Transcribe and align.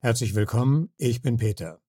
Herzlich 0.00 0.36
willkommen, 0.36 0.92
ich 0.96 1.22
bin 1.22 1.38
Peter. 1.38 1.80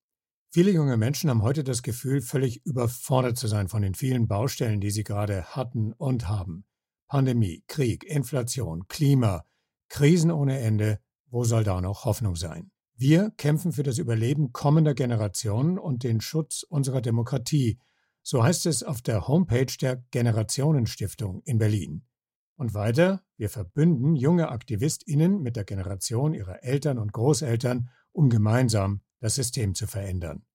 Viele 0.50 0.72
junge 0.72 0.98
Menschen 0.98 1.30
haben 1.30 1.44
heute 1.44 1.64
das 1.64 1.84
Gefühl, 1.84 2.22
völlig 2.22 2.66
überfordert 2.66 3.38
zu 3.38 3.46
sein 3.48 3.68
von 3.68 3.84
den 3.84 3.94
vielen 3.94 4.28
Baustellen, 4.28 4.82
die 4.82 4.90
sie 4.90 5.04
gerade 5.04 5.44
hatten 5.56 5.94
und 5.94 6.28
haben. 6.28 6.66
Pandemie, 7.08 7.64
Krieg, 7.68 8.04
Inflation, 8.04 8.88
Klima, 8.88 9.46
Krisen 9.90 10.32
ohne 10.32 10.58
Ende, 10.58 11.00
wo 11.28 11.44
soll 11.44 11.64
da 11.64 11.82
noch 11.82 12.06
Hoffnung 12.06 12.36
sein? 12.36 12.72
Wir 12.96 13.30
kämpfen 13.38 13.74
für 13.74 13.84
das 13.84 14.00
Überleben 14.00 14.54
kommender 14.54 14.96
Generationen 14.96 15.78
und 15.78 16.04
den 16.04 16.20
Schutz 16.20 16.64
unserer 16.64 17.02
Demokratie, 17.02 17.78
so 18.24 18.44
heißt 18.44 18.66
es 18.66 18.82
auf 18.82 19.04
der 19.04 19.28
Homepage 19.28 19.78
der 19.80 19.98
Generationenstiftung 20.10 21.44
in 21.46 21.60
Berlin. 21.60 22.08
Und 22.56 22.74
weiter, 22.74 23.22
wir 23.38 23.50
verbünden 23.50 24.16
junge 24.16 24.50
AktivistInnen 24.50 25.42
mit 25.42 25.56
der 25.56 25.64
Generation 25.64 26.34
ihrer 26.34 26.64
Eltern 26.64 26.98
und 26.98 27.14
Großeltern, 27.14 27.90
um 28.12 28.30
gemeinsam 28.30 29.02
das 29.20 29.36
System 29.36 29.76
zu 29.76 29.88
verändern. 29.88 30.46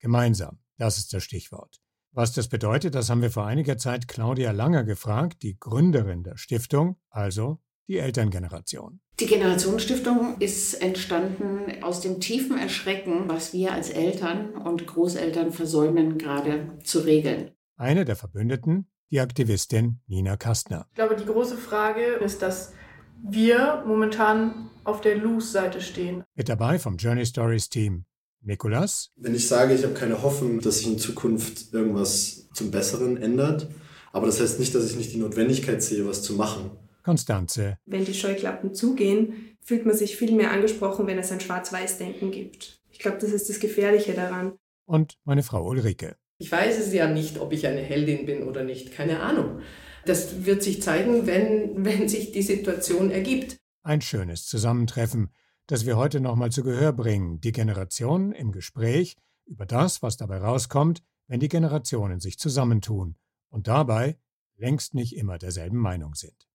Gemeinsam, 0.00 0.58
das 0.78 0.98
ist 0.98 1.12
das 1.12 1.22
Stichwort. 1.24 1.80
Was 2.14 2.32
das 2.32 2.48
bedeutet, 2.48 2.94
das 2.94 3.08
haben 3.08 3.22
wir 3.22 3.30
vor 3.30 3.46
einiger 3.46 3.78
Zeit 3.78 4.06
Claudia 4.06 4.50
Langer 4.50 4.84
gefragt, 4.84 5.42
die 5.42 5.58
Gründerin 5.58 6.22
der 6.22 6.36
Stiftung, 6.36 6.96
also 7.08 7.58
die 7.88 7.98
Elterngeneration. 7.98 9.00
Die 9.18 9.26
Generationsstiftung 9.26 10.36
ist 10.38 10.74
entstanden 10.74 11.82
aus 11.82 12.00
dem 12.00 12.20
tiefen 12.20 12.58
Erschrecken, 12.58 13.28
was 13.28 13.52
wir 13.52 13.72
als 13.72 13.90
Eltern 13.90 14.50
und 14.54 14.86
Großeltern 14.86 15.52
versäumen, 15.52 16.18
gerade 16.18 16.78
zu 16.84 17.00
regeln. 17.00 17.52
Eine 17.76 18.04
der 18.04 18.16
Verbündeten, 18.16 18.90
die 19.10 19.20
Aktivistin 19.20 20.00
Nina 20.06 20.36
Kastner. 20.36 20.86
Ich 20.90 20.96
glaube, 20.96 21.16
die 21.16 21.26
große 21.26 21.56
Frage 21.56 22.02
ist, 22.02 22.42
dass 22.42 22.72
wir 23.22 23.84
momentan 23.86 24.70
auf 24.84 25.00
der 25.00 25.16
Lose-Seite 25.16 25.80
stehen. 25.80 26.24
Mit 26.34 26.48
dabei 26.48 26.78
vom 26.78 26.96
Journey 26.96 27.24
Stories 27.24 27.68
Team 27.68 28.04
Nikolas. 28.40 29.10
Wenn 29.16 29.34
ich 29.34 29.46
sage, 29.46 29.74
ich 29.74 29.84
habe 29.84 29.94
keine 29.94 30.22
Hoffnung, 30.22 30.60
dass 30.60 30.78
sich 30.78 30.88
in 30.88 30.98
Zukunft 30.98 31.72
irgendwas 31.72 32.48
zum 32.52 32.70
Besseren 32.70 33.16
ändert, 33.16 33.68
aber 34.12 34.26
das 34.26 34.40
heißt 34.40 34.58
nicht, 34.58 34.74
dass 34.74 34.90
ich 34.90 34.96
nicht 34.96 35.12
die 35.12 35.18
Notwendigkeit 35.18 35.82
sehe, 35.82 36.06
was 36.06 36.22
zu 36.22 36.34
machen. 36.34 36.70
Konstanze. 37.04 37.78
Wenn 37.86 38.04
die 38.04 38.14
Scheuklappen 38.14 38.74
zugehen, 38.74 39.56
fühlt 39.62 39.86
man 39.86 39.96
sich 39.96 40.16
viel 40.16 40.32
mehr 40.32 40.50
angesprochen, 40.50 41.06
wenn 41.06 41.18
es 41.18 41.32
ein 41.32 41.40
Schwarz-Weiß-Denken 41.40 42.30
gibt. 42.30 42.80
Ich 42.90 42.98
glaube, 42.98 43.18
das 43.18 43.30
ist 43.30 43.48
das 43.48 43.60
Gefährliche 43.60 44.12
daran. 44.12 44.52
Und 44.86 45.18
meine 45.24 45.42
Frau 45.42 45.66
Ulrike. 45.66 46.16
Ich 46.38 46.50
weiß 46.50 46.78
es 46.78 46.92
ja 46.92 47.08
nicht, 47.08 47.38
ob 47.38 47.52
ich 47.52 47.66
eine 47.66 47.80
Heldin 47.80 48.26
bin 48.26 48.42
oder 48.42 48.64
nicht. 48.64 48.92
Keine 48.92 49.20
Ahnung. 49.20 49.60
Das 50.04 50.44
wird 50.44 50.62
sich 50.62 50.82
zeigen, 50.82 51.26
wenn, 51.26 51.84
wenn 51.84 52.08
sich 52.08 52.32
die 52.32 52.42
Situation 52.42 53.10
ergibt. 53.10 53.56
Ein 53.82 54.00
schönes 54.00 54.46
Zusammentreffen 54.46 55.30
das 55.66 55.86
wir 55.86 55.96
heute 55.96 56.20
nochmal 56.20 56.50
zu 56.50 56.62
Gehör 56.62 56.92
bringen, 56.92 57.40
die 57.40 57.52
Generationen 57.52 58.32
im 58.32 58.52
Gespräch 58.52 59.16
über 59.46 59.66
das, 59.66 60.02
was 60.02 60.16
dabei 60.16 60.38
rauskommt, 60.38 61.02
wenn 61.28 61.40
die 61.40 61.48
Generationen 61.48 62.20
sich 62.20 62.38
zusammentun 62.38 63.16
und 63.48 63.68
dabei 63.68 64.18
längst 64.56 64.94
nicht 64.94 65.16
immer 65.16 65.38
derselben 65.38 65.78
Meinung 65.78 66.14
sind. 66.14 66.46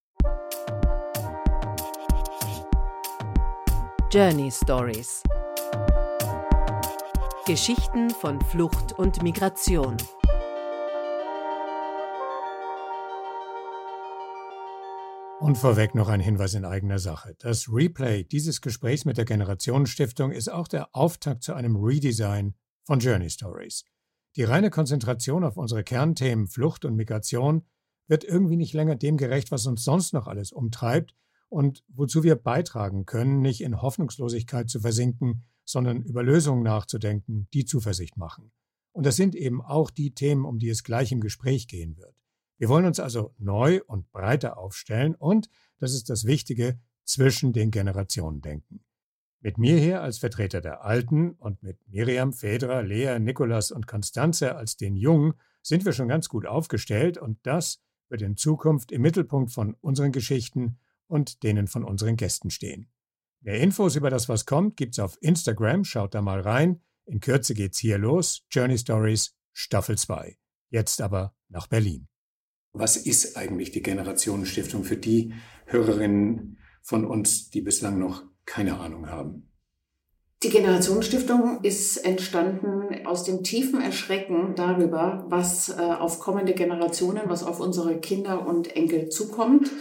Journey 4.12 4.52
Stories 4.52 5.24
Geschichten 7.46 8.10
von 8.10 8.42
Flucht 8.42 8.94
und 9.00 9.24
Migration. 9.24 9.96
Und 15.40 15.56
vorweg 15.56 15.94
noch 15.94 16.08
ein 16.08 16.20
Hinweis 16.20 16.56
in 16.56 16.66
eigener 16.66 16.98
Sache. 16.98 17.36
Das 17.38 17.72
Replay 17.72 18.24
dieses 18.24 18.60
Gesprächs 18.60 19.06
mit 19.06 19.18
der 19.18 19.26
Generationenstiftung 19.26 20.32
ist 20.32 20.52
auch 20.52 20.68
der 20.68 20.96
Auftakt 20.96 21.44
zu 21.44 21.54
einem 21.54 21.76
Redesign 21.76 22.56
von 22.84 23.00
Journey 23.00 23.30
Stories. 23.30 23.86
Die 24.36 24.44
reine 24.44 24.72
Konzentration 24.72 25.44
auf 25.44 25.56
unsere 25.56 25.84
Kernthemen 25.84 26.48
Flucht 26.48 26.86
und 26.86 26.96
Migration 26.96 27.68
wird 28.08 28.24
irgendwie 28.24 28.58
nicht 28.58 28.74
länger 28.74 28.96
dem 28.96 29.16
gerecht, 29.16 29.52
was 29.52 29.68
uns 29.68 29.84
sonst 29.84 30.12
noch 30.12 30.26
alles 30.28 30.52
umtreibt 30.52 31.14
und 31.50 31.84
wozu 31.88 32.24
wir 32.24 32.36
beitragen 32.36 33.06
können, 33.06 33.42
nicht 33.42 33.62
in 33.62 33.80
Hoffnungslosigkeit 33.80 34.72
zu 34.72 34.80
versinken, 34.80 35.44
sondern 35.66 36.02
über 36.02 36.24
Lösungen 36.24 36.64
nachzudenken, 36.64 37.48
die 37.54 37.66
Zuversicht 37.66 38.18
machen. 38.18 38.52
Und 38.92 39.06
das 39.06 39.16
sind 39.16 39.36
eben 39.36 39.62
auch 39.62 39.92
die 39.92 40.16
Themen, 40.16 40.46
um 40.46 40.58
die 40.58 40.70
es 40.70 40.84
gleich 40.84 41.12
im 41.12 41.22
Gespräch 41.22 41.68
gehen 41.68 41.96
wird. 41.96 42.16
Wir 42.58 42.70
wollen 42.70 42.86
uns 42.86 43.00
also 43.00 43.34
neu 43.38 43.82
und 43.86 44.12
breiter 44.12 44.58
aufstellen 44.58 45.16
und, 45.16 45.50
das 45.80 45.94
ist 45.94 46.10
das 46.10 46.26
Wichtige, 46.26 46.80
zwischen 47.04 47.54
den 47.54 47.72
Generationen 47.72 48.42
denken. 48.42 48.84
Mit 49.40 49.58
mir 49.58 49.78
hier 49.78 50.02
als 50.02 50.18
Vertreter 50.18 50.62
der 50.62 50.84
Alten 50.84 51.32
und 51.32 51.62
mit 51.62 51.80
Miriam, 51.88 52.34
Fedra, 52.34 52.80
Lea, 52.82 53.20
Nikolas 53.20 53.72
und 53.72 53.86
Konstanze 53.86 54.56
als 54.56 54.78
den 54.78 54.96
Jungen 54.96 55.34
sind 55.62 55.86
wir 55.86 55.94
schon 55.94 56.08
ganz 56.08 56.28
gut 56.28 56.46
aufgestellt 56.46 57.18
und 57.18 57.38
das 57.44 57.80
wird 58.10 58.24
in 58.24 58.36
Zukunft 58.36 58.92
im 58.92 59.02
Mittelpunkt 59.04 59.52
von 59.52 59.76
unseren 59.76 60.12
Geschichten 60.12 60.80
und 61.08 61.44
denen 61.44 61.68
von 61.68 61.84
unseren 61.84 62.16
Gästen 62.16 62.50
stehen. 62.50 62.90
Mehr 63.42 63.60
Infos 63.60 63.96
über 63.96 64.10
das, 64.10 64.28
was 64.28 64.46
kommt, 64.46 64.76
gibt's 64.78 65.00
auf 65.00 65.18
Instagram, 65.22 65.84
schaut 65.84 66.16
da 66.16 66.22
mal 66.22 66.42
rein. 66.42 66.82
In 67.06 67.20
Kürze 67.20 67.54
geht's 67.54 67.78
hier 67.78 67.98
los, 67.98 68.44
Journey 68.50 68.78
Stories 68.78 69.36
Staffel 69.54 69.98
2. 69.98 70.38
Jetzt 70.70 71.00
aber 71.00 71.36
nach 71.48 71.68
Berlin. 71.68 72.08
Was 72.80 72.98
ist 72.98 73.38
eigentlich 73.38 73.72
die 73.72 73.82
Generationenstiftung 73.82 74.84
für 74.84 74.98
die 74.98 75.34
Hörerinnen 75.66 76.58
von 76.82 77.06
uns, 77.06 77.50
die 77.50 77.62
bislang 77.62 78.00
noch 78.00 78.24
keine 78.46 78.80
Ahnung 78.80 79.10
haben? 79.10 79.48
Die 80.44 80.50
Generationenstiftung 80.50 81.64
ist 81.64 81.98
entstanden 81.98 83.08
aus 83.08 83.24
dem 83.24 83.44
tiefen 83.44 83.82
Erschrecken 83.82 84.54
darüber, 84.56 85.26
was 85.30 85.70
äh, 85.70 85.82
auf 85.82 86.20
kommende 86.20 86.54
Generationen, 86.54 87.24
was 87.26 87.44
auf 87.44 87.60
unsere 87.60 88.00
Kinder 88.00 88.46
und 88.48 88.76
Enkel 88.76 89.10
zukommt 89.10 89.72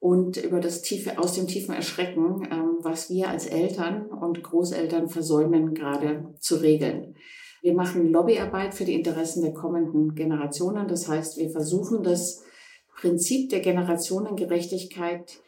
und 0.00 0.36
über 0.36 0.58
das 0.58 0.82
tiefe, 0.82 1.18
aus 1.18 1.34
dem 1.34 1.46
tiefen 1.46 1.74
Erschrecken, 1.74 2.46
ähm, 2.50 2.78
was 2.82 3.08
wir 3.08 3.28
als 3.28 3.46
Eltern 3.46 4.06
und 4.06 4.42
Großeltern 4.42 5.08
versäumen, 5.08 5.74
gerade 5.74 6.34
zu 6.40 6.56
regeln. 6.56 7.14
Wir 7.64 7.72
machen 7.72 8.12
Lobbyarbeit 8.12 8.74
für 8.74 8.84
die 8.84 8.92
Interessen 8.92 9.40
der 9.40 9.54
kommenden 9.54 10.14
Generationen. 10.14 10.86
Das 10.86 11.08
heißt, 11.08 11.38
wir 11.38 11.48
versuchen 11.48 12.02
das 12.02 12.42
Prinzip 12.94 13.48
der 13.48 13.60
Generationengerechtigkeit 13.60 15.40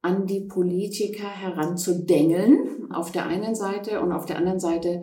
an 0.00 0.24
die 0.24 0.42
Politiker 0.42 1.26
heranzudengeln, 1.26 2.92
auf 2.92 3.10
der 3.10 3.26
einen 3.26 3.56
Seite 3.56 4.00
und 4.02 4.12
auf 4.12 4.24
der 4.24 4.38
anderen 4.38 4.60
Seite 4.60 5.02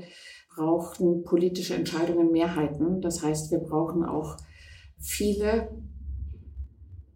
brauchen 0.55 1.25
politische 1.25 1.75
Entscheidungen 1.75 2.31
Mehrheiten. 2.31 3.01
Das 3.01 3.21
heißt, 3.21 3.51
wir 3.51 3.59
brauchen 3.59 4.05
auch 4.05 4.38
viele 4.97 5.75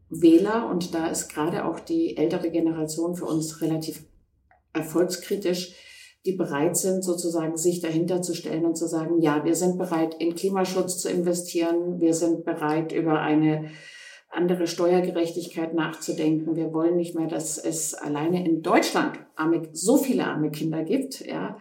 Wähler 0.09 0.69
und 0.69 0.93
da 0.93 1.07
ist 1.07 1.29
gerade 1.29 1.63
auch 1.63 1.79
die 1.79 2.17
ältere 2.17 2.51
Generation 2.51 3.15
für 3.15 3.25
uns 3.25 3.61
relativ 3.61 4.03
erfolgskritisch, 4.73 5.75
die 6.25 6.33
bereit 6.33 6.75
sind, 6.75 7.03
sozusagen 7.03 7.55
sich 7.55 7.81
dahinter 7.81 8.21
zu 8.21 8.33
stellen 8.33 8.65
und 8.65 8.75
zu 8.75 8.87
sagen, 8.87 9.21
ja, 9.21 9.45
wir 9.45 9.55
sind 9.55 9.77
bereit, 9.77 10.15
in 10.19 10.35
Klimaschutz 10.35 10.97
zu 10.97 11.09
investieren, 11.09 11.99
wir 11.99 12.13
sind 12.13 12.45
bereit, 12.45 12.91
über 12.91 13.21
eine 13.21 13.69
andere 14.31 14.67
Steuergerechtigkeit 14.67 15.73
nachzudenken. 15.73 16.55
Wir 16.55 16.73
wollen 16.73 16.97
nicht 16.97 17.15
mehr, 17.15 17.27
dass 17.27 17.57
es 17.57 17.93
alleine 17.93 18.45
in 18.45 18.61
Deutschland 18.61 19.17
arme, 19.35 19.69
so 19.71 19.97
viele 19.97 20.25
arme 20.25 20.51
Kinder 20.51 20.83
gibt. 20.83 21.25
Ja. 21.25 21.57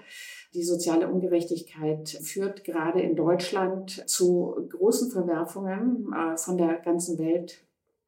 Die 0.55 0.63
soziale 0.63 1.09
Ungerechtigkeit 1.09 2.09
führt 2.09 2.65
gerade 2.65 3.01
in 3.01 3.17
Deutschland 3.17 4.09
zu 4.09 4.69
großen 4.71 5.11
Verwerfungen 5.11 6.13
äh, 6.13 6.37
von 6.37 6.57
der 6.57 6.75
ganzen 6.77 7.19
Welt 7.19 7.65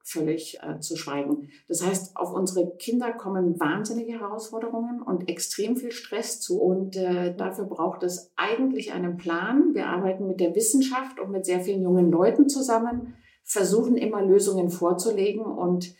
völlig 0.07 0.59
äh, 0.61 0.79
zu 0.79 0.95
schweigen. 0.95 1.49
Das 1.67 1.85
heißt, 1.85 2.15
auf 2.15 2.33
unsere 2.33 2.75
Kinder 2.77 3.11
kommen 3.11 3.59
wahnsinnige 3.59 4.13
Herausforderungen 4.13 5.01
und 5.01 5.27
extrem 5.27 5.75
viel 5.75 5.91
Stress 5.91 6.39
zu. 6.39 6.61
Und 6.61 6.95
äh, 6.95 7.35
dafür 7.35 7.65
braucht 7.65 8.03
es 8.03 8.31
eigentlich 8.37 8.93
einen 8.93 9.17
Plan. 9.17 9.73
Wir 9.73 9.87
arbeiten 9.87 10.27
mit 10.27 10.39
der 10.39 10.55
Wissenschaft 10.55 11.19
und 11.19 11.31
mit 11.31 11.45
sehr 11.45 11.59
vielen 11.59 11.81
jungen 11.81 12.09
Leuten 12.09 12.47
zusammen, 12.47 13.15
versuchen 13.43 13.97
immer 13.97 14.21
Lösungen 14.21 14.69
vorzulegen 14.69 15.43
und 15.43 15.93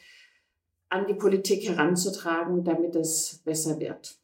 an 0.90 1.06
die 1.06 1.14
Politik 1.14 1.68
heranzutragen, 1.68 2.64
damit 2.64 2.96
es 2.96 3.42
besser 3.44 3.78
wird. 3.80 4.18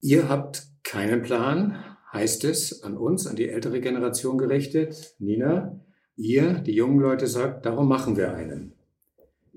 Ihr 0.00 0.28
habt 0.30 0.68
keinen 0.82 1.20
Plan, 1.20 1.84
heißt 2.14 2.44
es, 2.44 2.82
an 2.82 2.96
uns, 2.96 3.26
an 3.26 3.36
die 3.36 3.48
ältere 3.50 3.80
Generation 3.80 4.38
gerichtet. 4.38 5.14
Nina, 5.18 5.78
ihr, 6.16 6.54
die 6.60 6.74
jungen 6.74 7.00
Leute, 7.00 7.26
sagt, 7.26 7.66
darum 7.66 7.88
machen 7.88 8.16
wir 8.16 8.32
einen. 8.32 8.75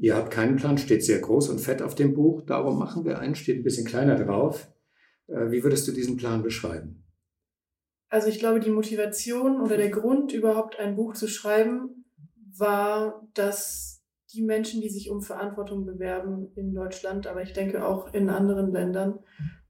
Ihr 0.02 0.16
habt 0.16 0.32
keinen 0.32 0.56
Plan, 0.56 0.78
steht 0.78 1.04
sehr 1.04 1.20
groß 1.20 1.50
und 1.50 1.60
fett 1.60 1.82
auf 1.82 1.94
dem 1.94 2.14
Buch. 2.14 2.42
Darum 2.46 2.80
machen 2.80 3.04
wir 3.04 3.20
einen, 3.20 3.36
steht 3.36 3.58
ein 3.58 3.64
bisschen 3.64 3.86
kleiner 3.86 4.16
drauf. 4.16 4.72
Äh, 5.28 5.52
wie 5.52 5.64
würdest 5.64 5.88
du 5.88 5.92
diesen 5.92 6.16
Plan 6.16 6.42
beschreiben? 6.42 7.04
Also 8.08 8.30
ich 8.30 8.40
glaube, 8.40 8.60
die 8.60 8.72
Motivation 8.72 9.62
oder 9.62 9.78
der 9.78 9.90
Grund, 9.90 10.32
überhaupt 10.32 10.80
ein 10.80 10.96
Buch 10.96 11.14
zu 11.14 11.28
schreiben, 11.28 12.06
war, 12.58 13.28
dass 13.34 14.02
die 14.34 14.42
Menschen, 14.42 14.82
die 14.82 14.90
sich 14.90 15.10
um 15.10 15.22
Verantwortung 15.22 15.86
bewerben 15.86 16.52
in 16.56 16.74
Deutschland, 16.74 17.28
aber 17.28 17.42
ich 17.42 17.54
denke 17.54 17.86
auch 17.86 18.14
in 18.14 18.30
anderen 18.30 18.72
Ländern, 18.72 19.20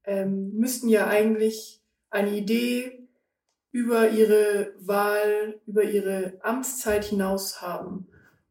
ähm, 0.06 0.52
müssten 0.54 0.90
ja 0.90 1.08
eigentlich 1.08 1.82
eine 2.10 2.36
Idee 2.36 3.08
über 3.72 4.10
ihre 4.10 4.74
Wahl, 4.80 5.60
über 5.66 5.84
ihre 5.84 6.40
Amtszeit 6.42 7.04
hinaus 7.04 7.62
haben. 7.62 8.08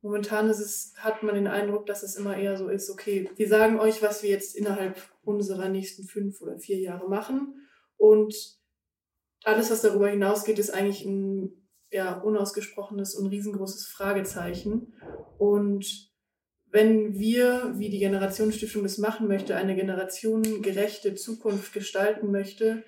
Momentan 0.09 0.49
ist 0.49 0.61
es, 0.61 0.95
hat 0.97 1.23
man 1.23 1.35
den 1.35 1.47
Eindruck, 1.47 1.85
dass 1.85 2.03
es 2.03 2.17
immer 2.17 2.35
eher 2.35 2.57
so 2.57 2.71
ist, 2.71 2.89
okay, 2.89 3.29
wir 3.37 3.47
sagen 3.47 3.79
euch, 3.79 4.01
was 4.01 4.23
wir 4.23 4.31
jetzt 4.31 4.57
innerhalb 4.57 4.97
unserer 5.23 5.69
nächsten 5.69 6.05
fünf 6.05 6.41
oder 6.41 6.59
vier 6.59 6.79
Jahre 6.79 7.11
machen. 7.11 7.69
Und 7.99 8.35
alles, 9.45 9.71
was 9.71 9.83
darüber 9.83 10.09
hinausgeht, 10.09 10.59
ist 10.59 10.71
eigentlich 10.71 11.05
ein 11.05 11.69
ja, 11.91 12.19
unausgesprochenes 12.21 13.17
und 13.17 13.27
riesengroßes 13.27 13.85
Fragezeichen. 13.89 14.95
Und 15.37 16.11
wenn 16.71 17.19
wir, 17.19 17.75
wie 17.77 17.91
die 17.91 17.99
Generationsstiftung 17.99 18.85
das 18.85 18.97
machen 18.97 19.29
möchte, 19.29 19.57
eine 19.57 19.77
generationengerechte 19.77 21.17
Zukunft 21.17 21.75
gestalten 21.75 22.31
möchte, 22.31 22.83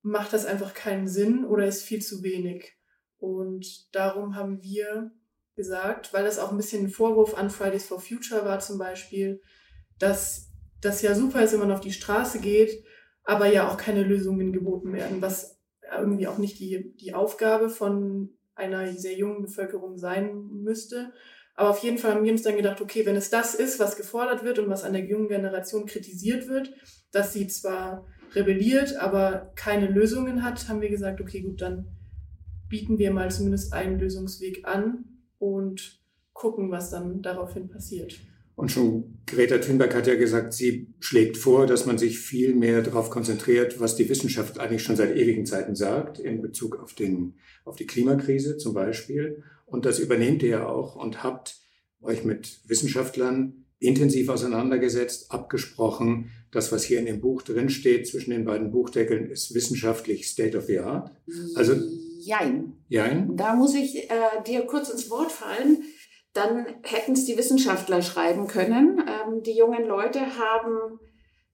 macht 0.00 0.32
das 0.32 0.46
einfach 0.46 0.72
keinen 0.72 1.08
Sinn 1.08 1.44
oder 1.44 1.66
ist 1.66 1.82
viel 1.82 2.00
zu 2.00 2.22
wenig. 2.22 2.72
Und 3.18 3.94
darum 3.94 4.34
haben 4.34 4.62
wir 4.62 5.12
gesagt, 5.58 6.14
weil 6.14 6.24
das 6.24 6.38
auch 6.38 6.52
ein 6.52 6.56
bisschen 6.56 6.86
ein 6.86 6.88
Vorwurf 6.88 7.36
an 7.36 7.50
Fridays 7.50 7.84
for 7.84 8.00
Future 8.00 8.46
war 8.46 8.60
zum 8.60 8.78
Beispiel, 8.78 9.42
dass 9.98 10.52
das 10.80 11.02
ja 11.02 11.14
super 11.14 11.42
ist, 11.42 11.52
wenn 11.52 11.60
man 11.60 11.72
auf 11.72 11.80
die 11.80 11.92
Straße 11.92 12.38
geht, 12.38 12.82
aber 13.24 13.46
ja 13.46 13.68
auch 13.68 13.76
keine 13.76 14.04
Lösungen 14.04 14.52
geboten 14.52 14.92
werden, 14.94 15.20
was 15.20 15.60
irgendwie 15.98 16.28
auch 16.28 16.38
nicht 16.38 16.60
die, 16.60 16.94
die 17.00 17.12
Aufgabe 17.12 17.68
von 17.68 18.30
einer 18.54 18.92
sehr 18.92 19.14
jungen 19.14 19.42
Bevölkerung 19.42 19.98
sein 19.98 20.48
müsste. 20.50 21.12
Aber 21.56 21.70
auf 21.70 21.80
jeden 21.80 21.98
Fall 21.98 22.14
haben 22.14 22.24
wir 22.24 22.30
uns 22.30 22.42
dann 22.42 22.56
gedacht, 22.56 22.80
okay, 22.80 23.04
wenn 23.04 23.16
es 23.16 23.30
das 23.30 23.54
ist, 23.56 23.80
was 23.80 23.96
gefordert 23.96 24.44
wird 24.44 24.60
und 24.60 24.70
was 24.70 24.84
an 24.84 24.92
der 24.92 25.04
jungen 25.04 25.28
Generation 25.28 25.86
kritisiert 25.86 26.46
wird, 26.46 26.72
dass 27.10 27.32
sie 27.32 27.48
zwar 27.48 28.06
rebelliert, 28.36 28.96
aber 28.96 29.52
keine 29.56 29.88
Lösungen 29.88 30.44
hat, 30.44 30.68
haben 30.68 30.80
wir 30.80 30.88
gesagt, 30.88 31.20
okay, 31.20 31.40
gut, 31.40 31.60
dann 31.60 31.88
bieten 32.68 32.98
wir 32.98 33.10
mal 33.10 33.30
zumindest 33.30 33.72
einen 33.72 33.98
Lösungsweg 33.98 34.64
an 34.64 35.17
und 35.38 36.00
gucken, 36.32 36.70
was 36.70 36.90
dann 36.90 37.22
daraufhin 37.22 37.68
passiert. 37.68 38.18
Und 38.54 38.72
schon 38.72 39.20
Greta 39.26 39.58
Thunberg 39.58 39.94
hat 39.94 40.08
ja 40.08 40.16
gesagt, 40.16 40.52
sie 40.52 40.88
schlägt 40.98 41.36
vor, 41.36 41.66
dass 41.66 41.86
man 41.86 41.96
sich 41.96 42.18
viel 42.18 42.56
mehr 42.56 42.82
darauf 42.82 43.08
konzentriert, 43.08 43.78
was 43.78 43.94
die 43.94 44.08
Wissenschaft 44.08 44.58
eigentlich 44.58 44.82
schon 44.82 44.96
seit 44.96 45.16
ewigen 45.16 45.46
Zeiten 45.46 45.76
sagt, 45.76 46.18
in 46.18 46.42
Bezug 46.42 46.80
auf, 46.82 46.92
den, 46.92 47.34
auf 47.64 47.76
die 47.76 47.86
Klimakrise 47.86 48.56
zum 48.56 48.74
Beispiel. 48.74 49.44
Und 49.64 49.84
das 49.84 50.00
übernehmt 50.00 50.42
ihr 50.42 50.48
ja 50.48 50.66
auch 50.66 50.96
und 50.96 51.22
habt 51.22 51.56
euch 52.00 52.24
mit 52.24 52.60
Wissenschaftlern 52.66 53.64
intensiv 53.78 54.28
auseinandergesetzt, 54.28 55.30
abgesprochen. 55.30 56.30
Das, 56.50 56.72
was 56.72 56.82
hier 56.82 56.98
in 56.98 57.06
dem 57.06 57.20
Buch 57.20 57.42
drinsteht, 57.42 58.08
zwischen 58.08 58.30
den 58.30 58.44
beiden 58.44 58.72
Buchdeckeln, 58.72 59.30
ist 59.30 59.54
wissenschaftlich 59.54 60.26
State 60.26 60.58
of 60.58 60.64
the 60.64 60.80
Art. 60.80 61.12
Also, 61.54 61.74
Jein. 62.18 62.84
Jein. 62.88 63.36
Da 63.36 63.54
muss 63.54 63.74
ich 63.74 64.10
äh, 64.10 64.42
dir 64.46 64.66
kurz 64.66 64.90
ins 64.90 65.10
Wort 65.10 65.30
fallen. 65.30 65.84
Dann 66.32 66.66
hätten 66.82 67.12
es 67.12 67.24
die 67.24 67.38
Wissenschaftler 67.38 68.02
schreiben 68.02 68.46
können. 68.48 69.00
Ähm, 69.00 69.42
die 69.42 69.56
jungen 69.56 69.86
Leute 69.86 70.20
haben 70.38 70.98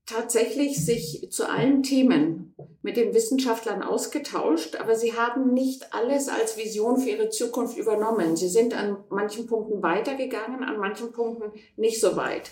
tatsächlich 0.07 0.85
sich 0.85 1.29
zu 1.31 1.49
allen 1.49 1.83
Themen 1.83 2.55
mit 2.83 2.97
den 2.97 3.15
Wissenschaftlern 3.15 3.83
ausgetauscht, 3.83 4.77
aber 4.77 4.95
sie 4.95 5.15
haben 5.15 5.55
nicht 5.55 5.95
alles 5.95 6.29
als 6.29 6.59
Vision 6.59 6.99
für 6.99 7.11
ihre 7.11 7.31
Zukunft 7.31 7.79
übernommen. 7.79 8.37
Sie 8.37 8.51
sind 8.51 8.75
an 8.75 8.99
manchen 9.09 9.47
Punkten 9.47 9.83
weitergegangen, 9.83 10.63
an 10.63 10.77
manchen 10.79 11.13
Punkten 11.13 11.59
nicht 11.77 12.01
so 12.01 12.17
weit. 12.17 12.51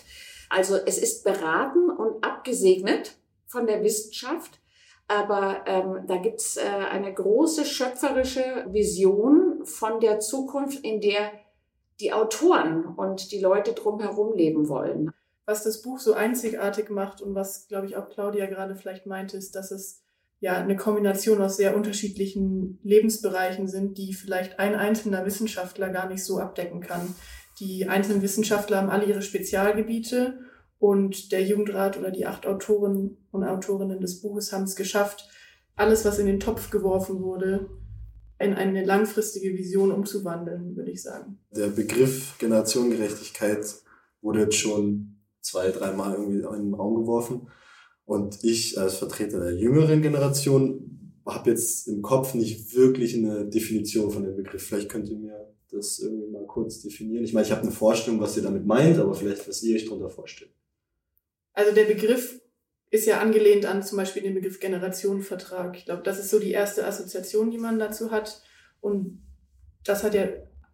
Also 0.49 0.75
es 0.75 0.97
ist 0.97 1.23
beraten 1.23 1.89
und 1.89 2.23
abgesegnet 2.23 3.15
von 3.45 3.67
der 3.67 3.83
Wissenschaft, 3.83 4.59
aber 5.07 5.63
ähm, 5.65 6.05
da 6.07 6.17
gibt's 6.17 6.57
äh, 6.57 6.61
eine 6.61 7.13
große 7.13 7.65
schöpferische 7.65 8.65
Vision 8.69 9.65
von 9.65 9.99
der 9.99 10.19
Zukunft, 10.19 10.83
in 10.83 11.01
der 11.01 11.31
die 11.99 12.13
Autoren 12.13 12.85
und 12.85 13.31
die 13.31 13.39
Leute 13.39 13.73
drumherum 13.73 14.33
leben 14.33 14.67
wollen. 14.67 15.11
Was 15.45 15.63
das 15.63 15.81
Buch 15.81 15.99
so 15.99 16.13
einzigartig 16.13 16.89
macht 16.89 17.21
und 17.21 17.35
was, 17.35 17.67
glaube 17.67 17.85
ich, 17.85 17.95
auch 17.97 18.09
Claudia 18.09 18.45
gerade 18.45 18.75
vielleicht 18.75 19.05
meinte, 19.05 19.37
ist, 19.37 19.55
dass 19.55 19.71
es 19.71 20.01
ja 20.39 20.53
eine 20.53 20.75
Kombination 20.75 21.41
aus 21.41 21.57
sehr 21.57 21.75
unterschiedlichen 21.75 22.79
Lebensbereichen 22.83 23.67
sind, 23.67 23.97
die 23.97 24.13
vielleicht 24.13 24.59
ein 24.59 24.75
einzelner 24.75 25.25
Wissenschaftler 25.25 25.89
gar 25.89 26.09
nicht 26.09 26.23
so 26.23 26.39
abdecken 26.39 26.81
kann. 26.81 27.15
Die 27.59 27.87
einzelnen 27.87 28.21
Wissenschaftler 28.21 28.77
haben 28.77 28.89
alle 28.89 29.05
ihre 29.05 29.21
Spezialgebiete 29.21 30.39
und 30.83 31.31
der 31.31 31.41
Jugendrat 31.41 31.97
oder 31.97 32.11
die 32.11 32.25
acht 32.25 32.45
Autoren 32.45 33.15
und 33.31 33.45
Autorinnen 33.45 34.01
des 34.01 34.19
Buches 34.19 34.51
haben 34.51 34.65
es 34.65 34.75
geschafft, 34.75 35.29
alles, 35.77 36.03
was 36.03 36.19
in 36.19 36.25
den 36.25 36.41
Topf 36.41 36.71
geworfen 36.71 37.21
wurde, 37.21 37.69
in 38.37 38.53
eine 38.53 38.83
langfristige 38.83 39.57
Vision 39.57 39.93
umzuwandeln, 39.93 40.75
würde 40.75 40.91
ich 40.91 41.01
sagen. 41.01 41.39
Der 41.55 41.67
Begriff 41.67 42.37
Generationengerechtigkeit 42.37 43.65
wurde 44.21 44.41
jetzt 44.41 44.57
schon 44.57 45.21
zwei, 45.39 45.71
dreimal 45.71 46.15
irgendwie 46.15 46.39
in 46.39 46.65
den 46.65 46.73
Raum 46.73 46.95
geworfen. 46.95 47.47
Und 48.03 48.43
ich 48.43 48.77
als 48.77 48.95
Vertreter 48.95 49.39
der 49.39 49.55
jüngeren 49.55 50.01
Generation 50.01 51.21
habe 51.25 51.51
jetzt 51.51 51.87
im 51.87 52.01
Kopf 52.01 52.33
nicht 52.33 52.75
wirklich 52.75 53.15
eine 53.15 53.45
Definition 53.45 54.11
von 54.11 54.23
dem 54.23 54.35
Begriff. 54.35 54.67
Vielleicht 54.67 54.89
könnt 54.89 55.07
ihr 55.07 55.17
mir 55.17 55.47
das 55.71 55.99
irgendwie 55.99 56.29
mal 56.29 56.45
kurz 56.45 56.81
definieren. 56.81 57.23
Ich 57.23 57.31
meine, 57.31 57.45
ich 57.45 57.53
habe 57.53 57.61
eine 57.61 57.71
Vorstellung, 57.71 58.19
was 58.19 58.35
ihr 58.35 58.43
damit 58.43 58.65
meint, 58.65 58.99
aber 58.99 59.13
vielleicht, 59.13 59.47
was 59.47 59.63
ihr 59.63 59.77
euch 59.77 59.85
darunter 59.85 60.09
vorstellt. 60.09 60.51
Also 61.53 61.73
der 61.73 61.85
Begriff 61.85 62.41
ist 62.89 63.07
ja 63.07 63.19
angelehnt 63.19 63.65
an 63.65 63.81
zum 63.81 63.97
Beispiel 63.97 64.21
den 64.21 64.35
Begriff 64.35 64.59
Generationenvertrag. 64.59 65.77
Ich 65.77 65.85
glaube, 65.85 66.03
das 66.03 66.19
ist 66.19 66.29
so 66.29 66.39
die 66.39 66.51
erste 66.51 66.85
Assoziation, 66.85 67.49
die 67.49 67.57
man 67.57 67.79
dazu 67.79 68.11
hat. 68.11 68.41
Und 68.81 69.23
das 69.83 70.03
hat 70.03 70.13
ja 70.13 70.27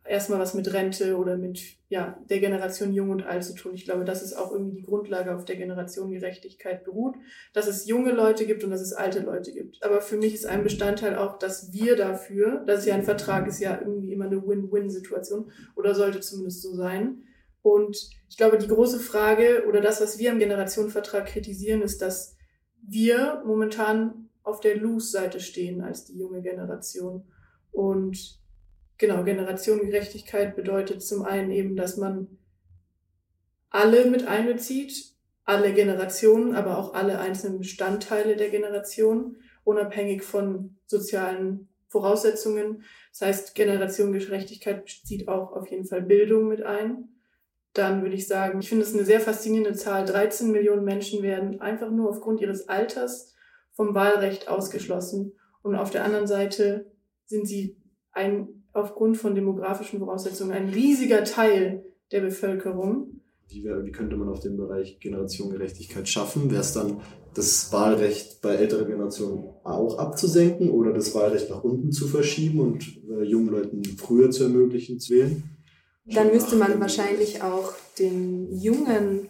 erstmal 0.09 0.39
was 0.39 0.53
mit 0.53 0.73
Rente 0.73 1.15
oder 1.17 1.37
mit 1.37 1.61
ja, 1.87 2.19
der 2.29 2.39
Generation 2.39 2.93
Jung 2.93 3.09
und 3.11 3.23
Alt 3.23 3.43
zu 3.43 3.55
tun. 3.55 3.73
Ich 3.73 3.85
glaube, 3.85 4.03
das 4.03 4.21
ist 4.21 4.33
auch 4.33 4.51
irgendwie 4.51 4.77
die 4.77 4.83
Grundlage, 4.83 5.35
auf 5.35 5.45
der 5.45 5.55
Generation 5.55 6.11
Gerechtigkeit 6.11 6.83
beruht, 6.83 7.15
dass 7.53 7.67
es 7.67 7.87
junge 7.87 8.11
Leute 8.11 8.45
gibt 8.45 8.63
und 8.63 8.71
dass 8.71 8.81
es 8.81 8.93
alte 8.93 9.21
Leute 9.21 9.51
gibt. 9.53 9.81
Aber 9.83 10.01
für 10.01 10.17
mich 10.17 10.33
ist 10.33 10.45
ein 10.45 10.63
Bestandteil 10.63 11.15
auch, 11.15 11.39
dass 11.39 11.71
wir 11.71 11.95
dafür, 11.95 12.63
das 12.67 12.79
ist 12.79 12.85
ja 12.87 12.95
ein 12.95 13.03
Vertrag, 13.03 13.47
ist 13.47 13.59
ja 13.59 13.79
irgendwie 13.79 14.11
immer 14.11 14.25
eine 14.25 14.45
Win-Win-Situation 14.45 15.51
oder 15.75 15.95
sollte 15.95 16.19
zumindest 16.19 16.61
so 16.61 16.75
sein. 16.75 17.23
Und 17.69 18.09
ich 18.27 18.35
glaube, 18.35 18.57
die 18.57 18.67
große 18.67 18.99
Frage 18.99 19.65
oder 19.67 19.79
das, 19.79 20.01
was 20.01 20.17
wir 20.17 20.31
am 20.31 20.39
Generationenvertrag 20.39 21.27
kritisieren, 21.27 21.83
ist, 21.83 22.01
dass 22.01 22.35
wir 22.81 23.43
momentan 23.45 24.29
auf 24.41 24.59
der 24.59 24.75
Lose-Seite 24.75 25.39
stehen 25.39 25.81
als 25.81 26.05
die 26.05 26.17
junge 26.17 26.41
Generation. 26.41 27.27
Und 27.71 28.39
genau, 28.97 29.23
Generationengerechtigkeit 29.23 30.55
bedeutet 30.55 31.03
zum 31.03 31.21
einen 31.21 31.51
eben, 31.51 31.75
dass 31.75 31.97
man 31.97 32.39
alle 33.69 34.09
mit 34.09 34.27
einbezieht, 34.27 35.13
alle 35.43 35.71
Generationen, 35.71 36.55
aber 36.55 36.79
auch 36.79 36.95
alle 36.95 37.19
einzelnen 37.19 37.59
Bestandteile 37.59 38.35
der 38.35 38.49
Generation, 38.49 39.37
unabhängig 39.63 40.23
von 40.23 40.75
sozialen 40.87 41.69
Voraussetzungen. 41.87 42.83
Das 43.11 43.21
heißt, 43.21 43.53
Generationengerechtigkeit 43.53 44.85
bezieht 44.85 45.27
auch 45.27 45.51
auf 45.51 45.69
jeden 45.69 45.85
Fall 45.85 46.01
Bildung 46.01 46.47
mit 46.47 46.63
ein 46.63 47.09
dann 47.73 48.01
würde 48.01 48.15
ich 48.15 48.27
sagen, 48.27 48.59
ich 48.59 48.69
finde 48.69 48.83
es 48.83 48.93
eine 48.93 49.05
sehr 49.05 49.19
faszinierende 49.19 49.73
Zahl. 49.73 50.05
13 50.05 50.51
Millionen 50.51 50.83
Menschen 50.83 51.21
werden 51.21 51.61
einfach 51.61 51.91
nur 51.91 52.09
aufgrund 52.09 52.41
ihres 52.41 52.67
Alters 52.67 53.33
vom 53.73 53.93
Wahlrecht 53.93 54.47
ausgeschlossen. 54.47 55.33
Und 55.61 55.75
auf 55.75 55.91
der 55.91 56.03
anderen 56.03 56.27
Seite 56.27 56.91
sind 57.25 57.47
sie 57.47 57.77
ein, 58.11 58.63
aufgrund 58.73 59.17
von 59.17 59.35
demografischen 59.35 59.99
Voraussetzungen 59.99 60.51
ein 60.51 60.69
riesiger 60.69 61.23
Teil 61.23 61.85
der 62.11 62.21
Bevölkerung. 62.21 63.21
Wie, 63.47 63.63
wär, 63.63 63.83
wie 63.85 63.91
könnte 63.91 64.15
man 64.15 64.29
auf 64.29 64.39
dem 64.39 64.57
Bereich 64.57 64.99
Generationengerechtigkeit 64.99 66.07
schaffen? 66.07 66.51
Wäre 66.51 66.61
es 66.61 66.73
dann 66.73 67.01
das 67.35 67.71
Wahlrecht 67.71 68.41
bei 68.41 68.55
älteren 68.55 68.87
Generationen 68.87 69.45
auch 69.63 69.97
abzusenken 69.97 70.71
oder 70.71 70.93
das 70.93 71.13
Wahlrecht 71.13 71.49
nach 71.49 71.63
unten 71.63 71.91
zu 71.91 72.07
verschieben 72.07 72.59
und 72.59 72.83
äh, 73.09 73.23
jungen 73.23 73.49
Leuten 73.49 73.83
früher 73.83 74.31
zu 74.31 74.43
ermöglichen 74.43 74.99
zu 74.99 75.13
wählen? 75.13 75.58
Dann 76.13 76.31
müsste 76.31 76.55
man 76.55 76.79
wahrscheinlich 76.79 77.41
auch 77.41 77.73
den 77.97 78.51
jungen 78.51 79.29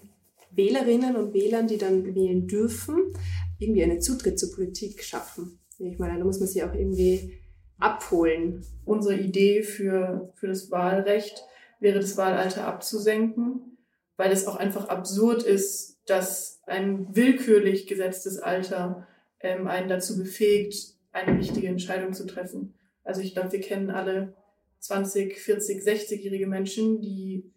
Wählerinnen 0.51 1.15
und 1.15 1.33
Wählern, 1.33 1.67
die 1.67 1.77
dann 1.77 2.15
wählen 2.15 2.47
dürfen, 2.47 3.13
irgendwie 3.59 3.83
einen 3.83 4.01
Zutritt 4.01 4.39
zur 4.39 4.51
Politik 4.53 5.03
schaffen. 5.03 5.59
Ich 5.77 5.99
meine, 5.99 6.17
da 6.17 6.25
muss 6.25 6.39
man 6.39 6.47
sie 6.47 6.63
auch 6.63 6.73
irgendwie 6.73 7.39
abholen. 7.77 8.65
Unsere 8.85 9.15
Idee 9.15 9.63
für, 9.63 10.31
für 10.35 10.47
das 10.47 10.71
Wahlrecht 10.71 11.43
wäre, 11.79 11.99
das 11.99 12.17
Wahlalter 12.17 12.67
abzusenken, 12.67 13.77
weil 14.17 14.31
es 14.31 14.47
auch 14.47 14.55
einfach 14.55 14.89
absurd 14.89 15.43
ist, 15.43 15.97
dass 16.05 16.61
ein 16.65 17.15
willkürlich 17.15 17.87
gesetztes 17.87 18.39
Alter 18.39 19.07
ähm, 19.39 19.67
einen 19.67 19.89
dazu 19.89 20.17
befähigt, 20.17 20.95
eine 21.11 21.37
wichtige 21.37 21.67
Entscheidung 21.67 22.13
zu 22.13 22.25
treffen. 22.25 22.73
Also 23.03 23.21
ich 23.21 23.33
glaube, 23.33 23.51
wir 23.51 23.61
kennen 23.61 23.89
alle 23.89 24.33
20, 24.79 25.37
40, 25.37 25.81
60-jährige 25.81 26.47
Menschen, 26.47 27.01
die 27.01 27.51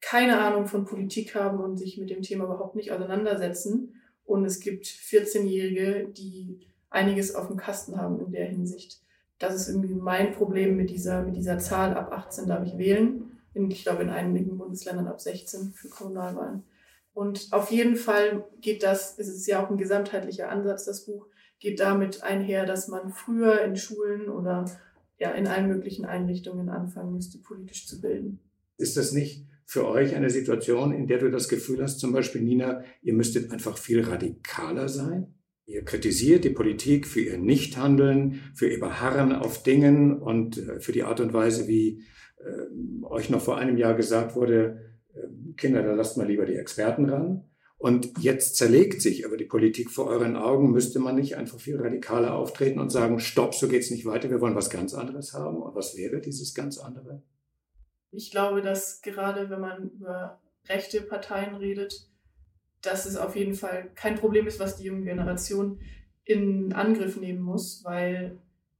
keine 0.00 0.38
Ahnung 0.38 0.66
von 0.66 0.84
Politik 0.84 1.34
haben 1.34 1.60
und 1.60 1.78
sich 1.78 1.98
mit 1.98 2.10
dem 2.10 2.22
Thema 2.22 2.44
überhaupt 2.44 2.76
nicht 2.76 2.92
auseinandersetzen. 2.92 3.94
Und 4.26 4.44
es 4.44 4.60
gibt 4.60 4.86
14-Jährige, 4.86 6.08
die 6.08 6.60
einiges 6.90 7.34
auf 7.34 7.48
dem 7.48 7.56
Kasten 7.56 7.96
haben 7.96 8.20
in 8.20 8.32
der 8.32 8.46
Hinsicht. 8.46 9.00
Das 9.38 9.54
ist 9.54 9.68
irgendwie 9.68 9.94
mein 9.94 10.32
Problem 10.32 10.76
mit 10.76 10.90
dieser, 10.90 11.22
mit 11.22 11.36
dieser 11.36 11.58
Zahl. 11.58 11.94
Ab 11.94 12.12
18 12.12 12.46
darf 12.46 12.66
ich 12.66 12.78
wählen. 12.78 13.38
In, 13.54 13.70
ich 13.70 13.82
glaube, 13.82 14.02
in 14.02 14.10
einigen 14.10 14.58
Bundesländern 14.58 15.08
ab 15.08 15.20
16 15.20 15.72
für 15.72 15.88
Kommunalwahlen. 15.88 16.64
Und 17.14 17.48
auf 17.52 17.70
jeden 17.70 17.96
Fall 17.96 18.44
geht 18.60 18.82
das, 18.82 19.18
es 19.18 19.28
ist 19.28 19.46
ja 19.46 19.64
auch 19.64 19.70
ein 19.70 19.76
gesamtheitlicher 19.76 20.48
Ansatz, 20.48 20.84
das 20.84 21.06
Buch, 21.06 21.26
geht 21.60 21.80
damit 21.80 22.22
einher, 22.22 22.66
dass 22.66 22.88
man 22.88 23.10
früher 23.10 23.62
in 23.62 23.76
Schulen 23.76 24.28
oder 24.28 24.64
ja, 25.18 25.30
in 25.32 25.46
allen 25.46 25.68
möglichen 25.68 26.04
Einrichtungen 26.04 26.68
anfangen 26.68 27.12
müsste, 27.12 27.38
politisch 27.38 27.86
zu 27.86 28.00
bilden. 28.00 28.40
Ist 28.76 28.96
das 28.96 29.12
nicht 29.12 29.46
für 29.64 29.86
euch 29.86 30.14
eine 30.14 30.30
Situation, 30.30 30.92
in 30.92 31.06
der 31.06 31.18
du 31.18 31.30
das 31.30 31.48
Gefühl 31.48 31.82
hast, 31.82 31.98
zum 31.98 32.12
Beispiel 32.12 32.42
Nina, 32.42 32.82
ihr 33.02 33.14
müsstet 33.14 33.50
einfach 33.50 33.78
viel 33.78 34.02
radikaler 34.02 34.88
sein? 34.88 35.34
Ihr 35.66 35.82
kritisiert 35.82 36.44
die 36.44 36.50
Politik 36.50 37.06
für 37.06 37.20
ihr 37.20 37.38
Nichthandeln, 37.38 38.40
für 38.54 38.68
ihr 38.68 38.80
Beharren 38.80 39.32
auf 39.32 39.62
Dingen 39.62 40.18
und 40.18 40.58
äh, 40.58 40.80
für 40.80 40.92
die 40.92 41.04
Art 41.04 41.20
und 41.20 41.32
Weise, 41.32 41.66
wie 41.68 42.02
äh, 42.38 43.04
euch 43.06 43.30
noch 43.30 43.40
vor 43.40 43.56
einem 43.56 43.78
Jahr 43.78 43.94
gesagt 43.94 44.36
wurde, 44.36 44.82
äh, 45.14 45.52
Kinder, 45.56 45.82
da 45.82 45.94
lasst 45.94 46.18
mal 46.18 46.26
lieber 46.26 46.44
die 46.44 46.56
Experten 46.56 47.08
ran. 47.08 47.44
Und 47.84 48.16
jetzt 48.18 48.56
zerlegt 48.56 49.02
sich 49.02 49.26
aber 49.26 49.36
die 49.36 49.44
Politik 49.44 49.90
vor 49.90 50.06
euren 50.06 50.36
Augen. 50.36 50.70
Müsste 50.70 51.00
man 51.00 51.16
nicht 51.16 51.36
einfach 51.36 51.60
viel 51.60 51.78
radikaler 51.78 52.34
auftreten 52.34 52.80
und 52.80 52.88
sagen, 52.88 53.20
stopp, 53.20 53.54
so 53.54 53.68
geht's 53.68 53.90
nicht 53.90 54.06
weiter, 54.06 54.30
wir 54.30 54.40
wollen 54.40 54.54
was 54.54 54.70
ganz 54.70 54.94
anderes 54.94 55.34
haben? 55.34 55.60
Und 55.62 55.74
was 55.74 55.94
wäre 55.94 56.22
dieses 56.22 56.54
ganz 56.54 56.78
andere? 56.78 57.22
Ich 58.10 58.30
glaube, 58.30 58.62
dass 58.62 59.02
gerade 59.02 59.50
wenn 59.50 59.60
man 59.60 59.90
über 59.90 60.40
rechte 60.66 61.02
Parteien 61.02 61.56
redet, 61.56 62.08
dass 62.80 63.04
es 63.04 63.18
auf 63.18 63.36
jeden 63.36 63.52
Fall 63.52 63.90
kein 63.94 64.14
Problem 64.14 64.46
ist, 64.46 64.58
was 64.58 64.76
die 64.78 64.84
junge 64.84 65.04
Generation 65.04 65.78
in 66.24 66.72
Angriff 66.72 67.18
nehmen 67.18 67.42
muss, 67.42 67.84
weil 67.84 68.38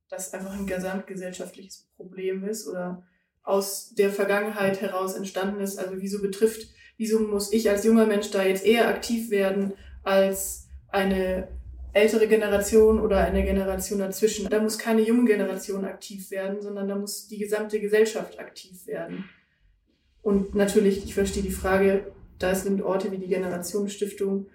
das 0.09 0.33
einfach 0.33 0.59
ein 0.59 0.67
gesamtgesellschaftliches 0.67 1.91
Problem 1.97 2.43
ist 2.43 2.67
oder 2.67 3.07
aus 3.43 3.93
der 3.95 4.09
Vergangenheit 4.09 4.81
heraus 4.81 5.13
entstanden 5.13 5.61
ist. 5.61 5.79
Also 5.79 5.97
wieso 5.99 6.23
betrifft, 6.23 6.74
wieso 6.97 7.21
muss 7.21 7.53
ich 7.53 7.71
als 7.71 7.85
junger 7.85 8.07
Mensch 8.07 8.31
da 8.31 8.43
jetzt 8.45 8.65
eher 8.65 8.89
aktiv 8.89 9.31
werden 9.31 9.73
als 10.03 10.69
eine 10.89 11.49
ältere 11.93 12.27
Generation 12.27 13.01
oder 13.01 13.19
eine 13.19 13.45
Generation 13.45 14.01
dazwischen. 14.01 14.49
Da 14.51 14.61
muss 14.61 14.79
keine 14.79 15.03
junge 15.03 15.25
Generation 15.27 15.85
aktiv 15.85 16.31
werden, 16.31 16.61
sondern 16.61 16.89
da 16.89 16.97
muss 16.97 17.29
die 17.29 17.39
gesamte 17.39 17.81
Gesellschaft 17.81 18.39
aktiv 18.39 18.87
werden. 18.87 19.25
Und 20.21 20.55
natürlich, 20.55 21.05
ich 21.05 21.15
verstehe 21.15 21.43
die 21.43 21.51
Frage, 21.51 22.13
da 22.39 22.55
sind 22.55 22.83
Orte 22.83 23.13
wie 23.13 23.19
die 23.19 23.29
Generationenstiftung 23.29 24.47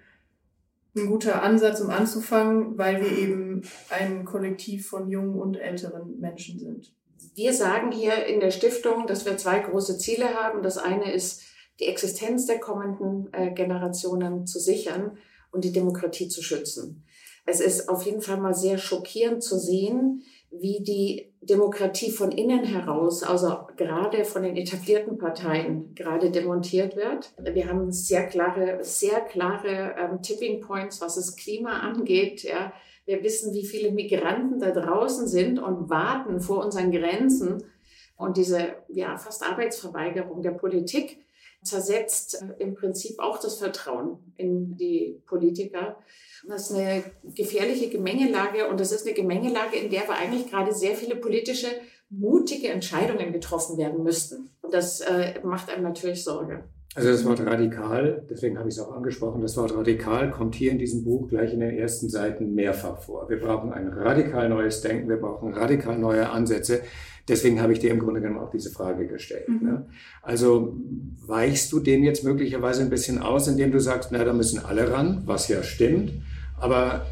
ein 0.98 1.08
guter 1.08 1.44
Ansatz, 1.44 1.80
um 1.80 1.90
anzufangen, 1.90 2.78
weil 2.78 3.02
wir 3.02 3.18
eben 3.18 3.62
ein 3.90 4.26
Kollektiv 4.26 4.90
von 4.90 5.10
jungen 5.10 5.36
und 5.36 5.56
älteren 5.56 6.20
Menschen 6.20 6.60
sind. 6.60 6.92
Wir 7.36 7.54
sagen 7.54 7.92
hier 7.92 8.26
in 8.26 8.40
der 8.40 8.52
Stiftung, 8.52 9.08
dass 9.08 9.26
wir 9.26 9.38
zwei 9.38 9.60
große 9.60 9.98
Ziele 9.98 10.34
haben. 10.34 10.64
Das 10.64 10.78
eine 10.78 11.14
ist, 11.14 11.44
die 11.80 11.86
Existenz 11.86 12.46
der 12.46 12.60
kommenden 12.60 13.30
äh, 13.34 13.52
Generationen 13.52 14.46
zu 14.46 14.60
sichern 14.60 15.18
und 15.52 15.64
die 15.64 15.72
Demokratie 15.72 16.28
zu 16.28 16.44
schützen. 16.44 17.06
Es 17.46 17.60
ist 17.60 17.90
auf 17.90 18.04
jeden 18.06 18.22
Fall 18.22 18.38
mal 18.38 18.54
sehr 18.54 18.78
schockierend 18.78 19.44
zu 19.44 19.58
sehen, 19.58 20.24
wie 20.52 20.84
die 20.84 21.32
Demokratie 21.42 22.12
von 22.12 22.32
innen 22.32 22.64
heraus, 22.64 23.24
also 23.24 23.68
gerade 23.78 24.26
von 24.26 24.44
den 24.44 24.58
etablierten 24.58 25.18
Parteien, 25.18 25.94
gerade 25.96 26.32
demontiert 26.32 26.96
wird. 26.96 27.32
Wir 27.40 27.68
haben 27.68 27.92
sehr 27.92 28.28
klare, 28.28 28.80
sehr 28.82 29.22
klare 29.22 29.96
ähm, 29.98 30.22
Tipping 30.22 30.62
Points, 30.62 31.02
was 31.02 31.16
das 31.16 31.36
Klima 31.36 31.80
angeht. 31.80 32.44
Ja. 32.44 32.74
Wir 33.06 33.24
wissen, 33.24 33.54
wie 33.54 33.66
viele 33.66 33.92
Migranten 33.92 34.60
da 34.60 34.72
draußen 34.72 35.28
sind 35.28 35.60
und 35.60 35.90
warten 35.90 36.42
vor 36.42 36.64
unseren 36.64 36.92
Grenzen. 36.92 37.64
Und 38.18 38.38
diese 38.38 38.76
ja, 38.90 39.18
fast 39.18 39.44
Arbeitsverweigerung 39.44 40.42
der 40.42 40.52
Politik 40.52 41.20
zersetzt 41.64 42.42
äh, 42.42 42.64
im 42.64 42.76
Prinzip 42.76 43.20
auch 43.20 43.40
das 43.40 43.58
Vertrauen 43.58 44.34
in 44.38 44.78
die 44.78 45.22
Politiker. 45.28 45.98
Das 46.48 46.70
ist 46.70 46.78
eine 46.78 47.04
gefährliche 47.36 47.90
Gemengelage 47.90 48.68
und 48.68 48.80
das 48.80 48.92
ist 48.92 49.06
eine 49.06 49.16
Gemengelage, 49.16 49.78
in 49.78 49.90
der 49.90 50.02
wir 50.02 50.16
eigentlich 50.16 50.50
gerade 50.50 50.74
sehr 50.74 50.96
viele 50.96 51.16
politische, 51.16 51.68
mutige 52.10 52.70
Entscheidungen 52.70 53.34
getroffen 53.34 53.78
werden 53.78 54.04
müssten. 54.04 54.50
Und 54.62 54.74
das 54.74 55.02
äh, 55.02 55.40
macht 55.44 55.70
einem 55.70 55.84
natürlich 55.84 56.24
Sorge. 56.24 56.64
Also 56.96 57.12
das 57.12 57.24
Wort 57.24 57.40
radikal, 57.42 58.26
deswegen 58.30 58.58
habe 58.58 58.68
ich 58.68 58.76
es 58.76 58.82
auch 58.82 58.92
angesprochen, 58.92 59.42
das 59.42 59.56
Wort 59.58 59.76
radikal 59.76 60.32
kommt 60.32 60.56
hier 60.56 60.72
in 60.72 60.80
diesem 60.80 61.04
Buch 61.04 61.30
gleich 61.30 61.54
in 61.54 61.60
den 61.60 61.78
ersten 61.78 62.10
Seiten 62.10 62.56
mehrfach 62.56 63.00
vor. 63.00 63.30
Wir 63.30 63.40
brauchen 63.40 63.72
ein 63.72 63.90
radikal 63.90 64.50
neues 64.50 64.82
Denken, 64.82 65.08
wir 65.08 65.18
brauchen 65.18 65.54
radikal 65.54 66.00
neue 66.00 66.30
Ansätze. 66.30 66.82
Deswegen 67.30 67.62
habe 67.62 67.74
ich 67.74 67.80
dir 67.80 67.92
im 67.92 68.00
Grunde 68.00 68.22
genommen 68.22 68.40
auch 68.40 68.52
diese 68.52 68.72
Frage 68.72 69.08
gestellt. 69.08 69.48
Mhm. 69.48 69.64
Ne? 69.64 69.86
Also 70.22 70.76
weichst 71.26 71.72
du 71.72 71.80
dem 71.80 72.04
jetzt 72.04 72.24
möglicherweise 72.24 72.82
ein 72.82 72.90
bisschen 72.90 73.20
aus, 73.20 73.48
indem 73.48 73.72
du 73.72 73.80
sagst, 73.80 74.12
na, 74.12 74.24
da 74.24 74.34
müssen 74.34 74.60
alle 74.60 74.92
ran, 74.92 75.24
was 75.26 75.48
ja 75.48 75.64
stimmt. 75.64 76.14
Aber 76.60 77.06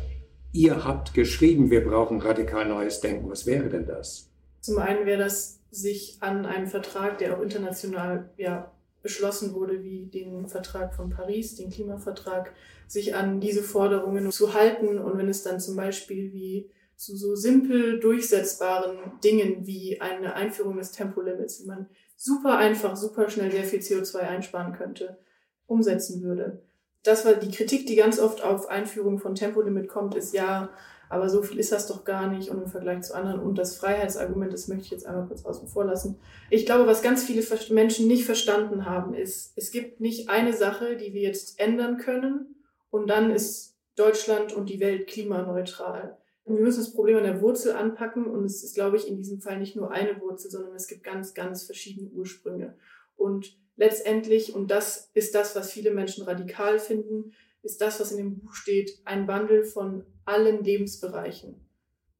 ihr 0.51 0.83
habt 0.83 1.13
geschrieben, 1.13 1.69
wir 1.69 1.83
brauchen 1.83 2.19
radikal 2.19 2.67
neues 2.67 2.99
Denken. 2.99 3.29
Was 3.29 3.45
wäre 3.45 3.69
denn 3.69 3.85
das? 3.85 4.29
Zum 4.61 4.79
einen 4.79 5.05
wäre 5.05 5.19
das, 5.19 5.59
sich 5.69 6.17
an 6.21 6.45
einem 6.45 6.67
Vertrag, 6.67 7.17
der 7.19 7.37
auch 7.37 7.41
international 7.41 8.29
ja, 8.37 8.71
beschlossen 9.01 9.53
wurde, 9.53 9.83
wie 9.83 10.05
den 10.05 10.47
Vertrag 10.47 10.95
von 10.95 11.09
Paris, 11.09 11.55
den 11.55 11.69
Klimavertrag, 11.69 12.53
sich 12.87 13.15
an 13.15 13.39
diese 13.39 13.63
Forderungen 13.63 14.31
zu 14.31 14.53
halten. 14.53 14.97
Und 14.97 15.17
wenn 15.17 15.29
es 15.29 15.43
dann 15.43 15.59
zum 15.59 15.75
Beispiel 15.75 16.33
wie 16.33 16.69
zu 16.97 17.15
so 17.15 17.35
simpel 17.35 17.99
durchsetzbaren 17.99 18.97
Dingen 19.23 19.67
wie 19.67 20.01
eine 20.01 20.33
Einführung 20.33 20.77
des 20.77 20.91
Tempolimits, 20.91 21.61
wie 21.61 21.67
man 21.67 21.87
super 22.15 22.57
einfach, 22.57 22.95
super 22.95 23.29
schnell 23.29 23.51
sehr 23.51 23.63
viel 23.63 23.79
CO2 23.79 24.17
einsparen 24.17 24.73
könnte, 24.73 25.19
umsetzen 25.67 26.23
würde. 26.23 26.63
Das 27.03 27.23
war 27.23 27.33
die 27.33 27.51
Kritik, 27.51 27.85
die 27.85 27.95
ganz 27.95 28.19
oft 28.19 28.43
auf 28.43 28.67
Einführung 28.67 29.19
von 29.19 29.35
Tempolimit 29.35 29.87
kommt, 29.87 30.15
ist 30.15 30.33
ja, 30.33 30.71
aber 31.07 31.29
so 31.29 31.43
viel 31.43 31.59
ist 31.59 31.71
das 31.71 31.87
doch 31.87 32.03
gar 32.03 32.27
nicht 32.27 32.49
und 32.49 32.63
im 32.63 32.67
Vergleich 32.67 33.03
zu 33.03 33.15
anderen. 33.15 33.39
Und 33.39 33.59
das 33.59 33.77
Freiheitsargument, 33.77 34.51
das 34.51 34.67
möchte 34.67 34.85
ich 34.85 34.91
jetzt 34.91 35.05
einmal 35.05 35.27
kurz 35.27 35.45
außen 35.45 35.67
vor 35.67 35.85
lassen. 35.85 36.19
Ich 36.49 36.65
glaube, 36.65 36.87
was 36.87 37.03
ganz 37.03 37.23
viele 37.23 37.43
Menschen 37.69 38.07
nicht 38.07 38.25
verstanden 38.25 38.85
haben, 38.85 39.13
ist, 39.13 39.53
es 39.55 39.71
gibt 39.71 40.01
nicht 40.01 40.29
eine 40.29 40.53
Sache, 40.53 40.97
die 40.97 41.13
wir 41.13 41.21
jetzt 41.21 41.59
ändern 41.59 41.97
können 41.97 42.55
und 42.89 43.07
dann 43.07 43.29
ist 43.29 43.77
Deutschland 43.95 44.51
und 44.51 44.67
die 44.67 44.79
Welt 44.79 45.07
klimaneutral 45.07 46.16
wir 46.55 46.63
müssen 46.63 46.79
das 46.79 46.93
Problem 46.93 47.17
an 47.17 47.23
der 47.23 47.41
Wurzel 47.41 47.73
anpacken 47.73 48.25
und 48.25 48.45
es 48.45 48.63
ist, 48.63 48.75
glaube 48.75 48.97
ich, 48.97 49.07
in 49.07 49.17
diesem 49.17 49.41
Fall 49.41 49.59
nicht 49.59 49.75
nur 49.75 49.91
eine 49.91 50.19
Wurzel, 50.21 50.49
sondern 50.49 50.75
es 50.75 50.87
gibt 50.87 51.03
ganz, 51.03 51.33
ganz 51.33 51.63
verschiedene 51.63 52.09
Ursprünge. 52.09 52.75
Und 53.15 53.57
letztendlich, 53.75 54.55
und 54.55 54.71
das 54.71 55.09
ist 55.13 55.35
das, 55.35 55.55
was 55.55 55.71
viele 55.71 55.93
Menschen 55.93 56.23
radikal 56.23 56.79
finden, 56.79 57.33
ist 57.63 57.81
das, 57.81 57.99
was 57.99 58.11
in 58.11 58.17
dem 58.17 58.39
Buch 58.39 58.53
steht, 58.53 59.01
ein 59.03 59.27
Wandel 59.27 59.63
von 59.63 60.05
allen 60.25 60.63
Lebensbereichen. 60.63 61.55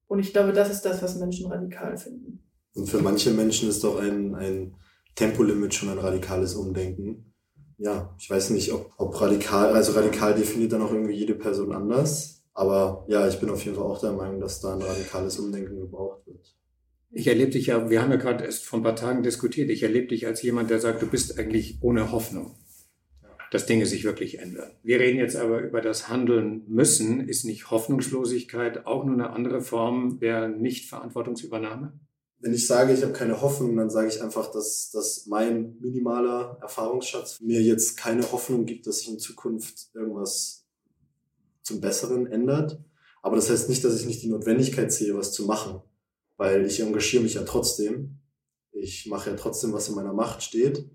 Und 0.08 0.20
ich 0.20 0.34
glaube, 0.34 0.54
das 0.54 0.72
ist 0.72 0.82
das, 0.82 1.02
was 1.02 1.18
Menschen 1.18 1.52
radikal 1.52 1.98
finden. 1.98 2.44
Und 2.74 2.88
für 2.88 3.02
manche 3.02 3.32
Menschen 3.32 3.70
ist 3.70 3.84
doch 3.84 4.00
ein, 4.00 4.36
ein 4.36 4.76
Tempolimit 5.16 5.74
schon 5.74 5.90
ein 5.90 6.00
radikales 6.00 6.56
Umdenken. 6.56 7.34
Ja, 7.78 8.16
ich 8.20 8.30
weiß 8.30 8.50
nicht, 8.52 8.72
ob, 8.74 8.92
ob 8.98 9.20
radikal, 9.22 9.74
also 9.74 9.94
radikal 9.94 10.34
definiert 10.36 10.74
dann 10.74 10.82
auch 10.82 10.92
irgendwie 10.92 11.16
jede 11.16 11.36
Person 11.36 11.72
anders. 11.72 12.37
Aber 12.58 13.06
ja, 13.08 13.28
ich 13.28 13.40
bin 13.40 13.52
auf 13.52 13.64
jeden 13.64 13.78
Fall 13.78 13.86
auch 13.86 14.02
der 14.02 14.14
Meinung, 14.14 14.40
dass 14.40 14.62
da 14.62 14.74
ein 14.74 14.82
radikales 14.82 15.38
Umdenken 15.38 15.80
gebraucht 15.80 16.26
wird. 16.26 16.56
Ich 17.12 17.28
erlebe 17.28 17.52
dich 17.52 17.68
ja, 17.68 17.92
wir 17.92 18.02
haben 18.02 18.10
ja 18.10 18.18
gerade 18.18 18.44
erst 18.46 18.66
vor 18.66 18.80
ein 18.80 18.84
paar 18.84 18.96
Tagen 18.96 19.22
diskutiert, 19.22 19.70
ich 19.70 19.84
erlebe 19.84 20.08
dich 20.08 20.26
als 20.26 20.42
jemand, 20.42 20.72
der 20.72 20.80
sagt, 20.80 21.04
du 21.04 21.06
bist 21.06 21.38
eigentlich 21.38 21.78
ohne 21.82 22.12
Hoffnung, 22.12 22.56
dass 23.52 23.68
Dinge 23.68 23.86
sich 23.86 24.06
wirklich 24.06 24.40
ändern. 24.40 24.72
Wir 24.82 25.00
reden 25.00 25.20
jetzt 25.20 25.36
aber 25.36 25.62
über 25.62 25.82
das 25.82 26.10
Handeln 26.10 26.64
müssen. 26.68 27.30
Ist 27.30 27.46
nicht 27.46 27.70
Hoffnungslosigkeit 27.70 28.88
auch 28.88 29.06
nur 29.06 29.14
eine 29.14 29.30
andere 29.30 29.62
Form 29.62 30.18
der 30.20 30.48
Nichtverantwortungsübernahme? 30.48 31.94
Wenn 32.40 32.54
ich 32.56 32.66
sage, 32.66 32.92
ich 32.92 33.04
habe 33.04 33.14
keine 33.14 33.40
Hoffnung, 33.40 33.76
dann 33.78 33.92
sage 33.92 34.08
ich 34.08 34.24
einfach, 34.24 34.52
dass, 34.52 34.90
dass 34.90 35.28
mein 35.28 35.78
minimaler 35.80 36.58
Erfahrungsschatz 36.60 37.40
mir 37.40 37.62
jetzt 37.62 37.98
keine 37.98 38.24
Hoffnung 38.32 38.66
gibt, 38.66 38.88
dass 38.88 39.02
sich 39.02 39.10
in 39.10 39.20
Zukunft 39.20 39.92
irgendwas 39.94 40.67
zum 41.68 41.82
Besseren 41.82 42.26
ändert. 42.28 42.80
Aber 43.22 43.36
das 43.36 43.50
heißt 43.50 43.70
nicht, 43.70 43.84
dass 43.84 44.00
ich 44.00 44.06
nicht 44.06 44.24
die 44.24 44.30
Notwendigkeit 44.30 44.92
sehe, 44.92 45.16
was 45.16 45.34
zu 45.34 45.46
machen, 45.46 45.82
weil 46.38 46.66
ich 46.66 46.80
engagiere 46.80 47.24
mich 47.24 47.36
ja 47.36 47.44
trotzdem. 47.44 48.20
Ich 48.72 49.08
mache 49.08 49.30
ja 49.30 49.36
trotzdem, 49.36 49.74
was 49.74 49.90
in 49.90 49.96
meiner 49.96 50.14
Macht 50.14 50.44
steht. 50.44 50.90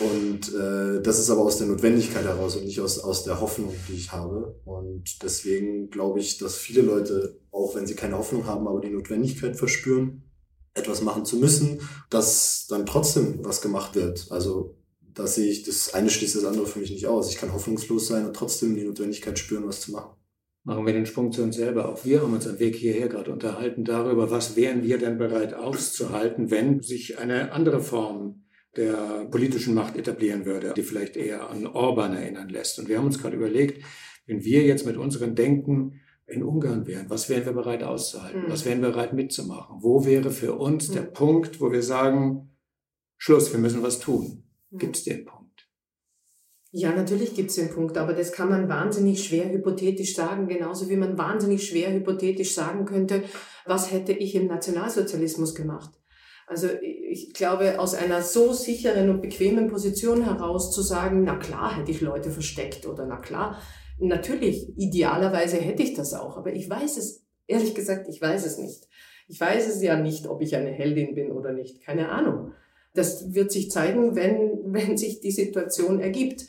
Und 0.00 0.54
äh, 0.54 1.00
das 1.02 1.18
ist 1.18 1.30
aber 1.30 1.42
aus 1.42 1.58
der 1.58 1.68
Notwendigkeit 1.68 2.24
heraus 2.24 2.56
und 2.56 2.64
nicht 2.64 2.80
aus, 2.80 2.98
aus 2.98 3.24
der 3.24 3.40
Hoffnung, 3.40 3.74
die 3.88 3.94
ich 3.94 4.12
habe. 4.12 4.60
Und 4.64 5.22
deswegen 5.22 5.88
glaube 5.90 6.20
ich, 6.20 6.38
dass 6.38 6.56
viele 6.56 6.82
Leute, 6.82 7.40
auch 7.50 7.74
wenn 7.74 7.86
sie 7.86 7.94
keine 7.94 8.18
Hoffnung 8.18 8.46
haben, 8.46 8.66
aber 8.66 8.80
die 8.80 8.90
Notwendigkeit 8.90 9.56
verspüren, 9.56 10.24
etwas 10.74 11.00
machen 11.02 11.24
zu 11.24 11.36
müssen, 11.36 11.80
dass 12.10 12.66
dann 12.68 12.86
trotzdem 12.86 13.44
was 13.44 13.60
gemacht 13.60 13.94
wird. 13.94 14.26
Also 14.30 14.77
da 15.18 15.26
sehe 15.26 15.50
ich, 15.50 15.64
das 15.64 15.94
eine 15.94 16.10
schließt 16.10 16.36
das 16.36 16.44
andere 16.44 16.66
für 16.66 16.78
mich 16.78 16.92
nicht 16.92 17.06
aus. 17.08 17.30
Ich 17.30 17.38
kann 17.38 17.52
hoffnungslos 17.52 18.06
sein 18.06 18.24
und 18.24 18.36
trotzdem 18.36 18.76
die 18.76 18.84
Notwendigkeit 18.84 19.36
spüren, 19.36 19.66
was 19.66 19.80
zu 19.80 19.90
machen. 19.90 20.16
Machen 20.62 20.86
wir 20.86 20.92
den 20.92 21.06
Sprung 21.06 21.32
zu 21.32 21.42
uns 21.42 21.56
selber. 21.56 21.88
Auch 21.88 22.04
wir 22.04 22.22
haben 22.22 22.34
uns 22.34 22.46
am 22.46 22.60
Weg 22.60 22.76
hierher 22.76 23.08
gerade 23.08 23.32
unterhalten 23.32 23.84
darüber, 23.84 24.30
was 24.30 24.54
wären 24.54 24.84
wir 24.84 24.98
denn 24.98 25.18
bereit 25.18 25.54
auszuhalten, 25.54 26.52
wenn 26.52 26.82
sich 26.82 27.18
eine 27.18 27.50
andere 27.52 27.80
Form 27.80 28.44
der 28.76 29.26
politischen 29.28 29.74
Macht 29.74 29.96
etablieren 29.96 30.44
würde, 30.44 30.72
die 30.76 30.82
vielleicht 30.82 31.16
eher 31.16 31.50
an 31.50 31.66
Orban 31.66 32.14
erinnern 32.14 32.48
lässt. 32.48 32.78
Und 32.78 32.88
wir 32.88 32.98
haben 32.98 33.06
uns 33.06 33.18
gerade 33.18 33.36
überlegt, 33.36 33.84
wenn 34.26 34.44
wir 34.44 34.62
jetzt 34.62 34.86
mit 34.86 34.96
unserem 34.96 35.34
Denken 35.34 36.00
in 36.26 36.44
Ungarn 36.44 36.86
wären, 36.86 37.10
was 37.10 37.28
wären 37.28 37.44
wir 37.44 37.54
bereit 37.54 37.82
auszuhalten? 37.82 38.42
Mhm. 38.42 38.50
Was 38.50 38.64
wären 38.64 38.82
wir 38.82 38.90
bereit 38.90 39.14
mitzumachen? 39.14 39.78
Wo 39.80 40.04
wäre 40.04 40.30
für 40.30 40.52
uns 40.52 40.90
mhm. 40.90 40.92
der 40.92 41.02
Punkt, 41.02 41.60
wo 41.60 41.72
wir 41.72 41.82
sagen, 41.82 42.50
Schluss, 43.16 43.52
wir 43.52 43.58
müssen 43.58 43.82
was 43.82 43.98
tun? 43.98 44.44
Mhm. 44.70 44.78
Gibt 44.78 44.96
es 44.96 45.04
den 45.04 45.24
Punkt? 45.24 45.68
Ja, 46.70 46.92
natürlich 46.92 47.34
gibt 47.34 47.48
es 47.48 47.56
den 47.56 47.70
Punkt, 47.70 47.96
aber 47.96 48.12
das 48.12 48.32
kann 48.32 48.50
man 48.50 48.68
wahnsinnig 48.68 49.24
schwer 49.24 49.50
hypothetisch 49.50 50.14
sagen, 50.14 50.48
genauso 50.48 50.90
wie 50.90 50.96
man 50.96 51.16
wahnsinnig 51.16 51.66
schwer 51.66 51.92
hypothetisch 51.92 52.54
sagen 52.54 52.84
könnte, 52.84 53.22
was 53.64 53.90
hätte 53.90 54.12
ich 54.12 54.34
im 54.34 54.48
Nationalsozialismus 54.48 55.54
gemacht. 55.54 55.90
Also 56.46 56.68
ich 56.80 57.32
glaube, 57.34 57.78
aus 57.78 57.94
einer 57.94 58.22
so 58.22 58.52
sicheren 58.52 59.08
und 59.10 59.22
bequemen 59.22 59.68
Position 59.68 60.24
heraus 60.24 60.74
zu 60.74 60.82
sagen, 60.82 61.24
na 61.24 61.36
klar 61.36 61.76
hätte 61.76 61.90
ich 61.90 62.00
Leute 62.00 62.30
versteckt 62.30 62.86
oder 62.86 63.06
na 63.06 63.16
klar, 63.16 63.60
natürlich, 63.98 64.68
idealerweise 64.76 65.56
hätte 65.56 65.82
ich 65.82 65.94
das 65.94 66.14
auch, 66.14 66.36
aber 66.36 66.52
ich 66.52 66.68
weiß 66.68 66.96
es, 66.98 67.26
ehrlich 67.46 67.74
gesagt, 67.74 68.08
ich 68.08 68.20
weiß 68.20 68.46
es 68.46 68.58
nicht. 68.58 68.86
Ich 69.26 69.40
weiß 69.40 69.68
es 69.68 69.82
ja 69.82 70.00
nicht, 70.00 70.26
ob 70.26 70.40
ich 70.40 70.56
eine 70.56 70.70
Heldin 70.70 71.14
bin 71.14 71.32
oder 71.32 71.52
nicht, 71.52 71.82
keine 71.82 72.08
Ahnung. 72.08 72.52
Das 72.98 73.32
wird 73.32 73.52
sich 73.52 73.70
zeigen, 73.70 74.16
wenn, 74.16 74.58
wenn 74.72 74.96
sich 74.96 75.20
die 75.20 75.30
Situation 75.30 76.00
ergibt. 76.00 76.46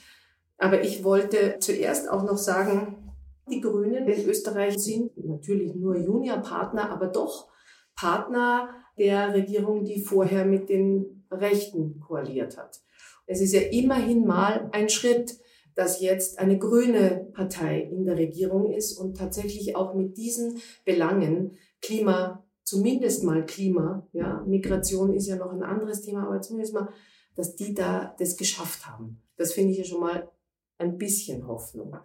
Aber 0.57 0.83
ich 0.83 1.03
wollte 1.03 1.57
zuerst 1.59 2.09
auch 2.09 2.23
noch 2.23 2.37
sagen, 2.37 3.13
die 3.51 3.61
Grünen 3.61 4.07
in 4.07 4.25
Österreich 4.25 4.79
sind 4.79 5.11
natürlich 5.17 5.75
nur 5.75 5.95
Juniorpartner, 5.95 6.89
aber 6.89 7.07
doch 7.07 7.49
Partner 7.95 8.69
der 8.97 9.33
Regierung, 9.33 9.85
die 9.85 10.01
vorher 10.01 10.43
mit 10.45 10.69
den 10.69 11.25
Rechten 11.31 11.99
koaliert 11.99 12.57
hat. 12.57 12.81
Es 13.27 13.41
ist 13.41 13.53
ja 13.53 13.61
immerhin 13.61 14.25
mal 14.25 14.69
ein 14.71 14.89
Schritt, 14.89 15.37
dass 15.75 16.01
jetzt 16.01 16.39
eine 16.39 16.57
grüne 16.57 17.29
Partei 17.33 17.81
in 17.81 18.05
der 18.05 18.17
Regierung 18.17 18.73
ist 18.73 18.97
und 18.97 19.17
tatsächlich 19.17 19.75
auch 19.75 19.93
mit 19.93 20.17
diesen 20.17 20.59
Belangen 20.83 21.57
Klima, 21.81 22.43
zumindest 22.69 23.23
mal 23.23 23.45
Klima, 23.45 24.07
ja, 24.13 24.43
Migration 24.45 25.13
ist 25.13 25.27
ja 25.27 25.35
noch 25.35 25.51
ein 25.51 25.63
anderes 25.63 26.01
Thema, 26.01 26.27
aber 26.27 26.39
zumindest 26.39 26.73
mal, 26.73 26.89
dass 27.35 27.55
die 27.55 27.73
da 27.73 28.15
das 28.19 28.37
geschafft 28.37 28.87
haben. 28.87 29.21
Das 29.37 29.53
finde 29.53 29.71
ich 29.71 29.79
ja 29.79 29.83
schon 29.85 30.01
mal 30.01 30.29
ein 30.77 30.97
bisschen 30.97 31.47
Hoffnung. 31.47 31.95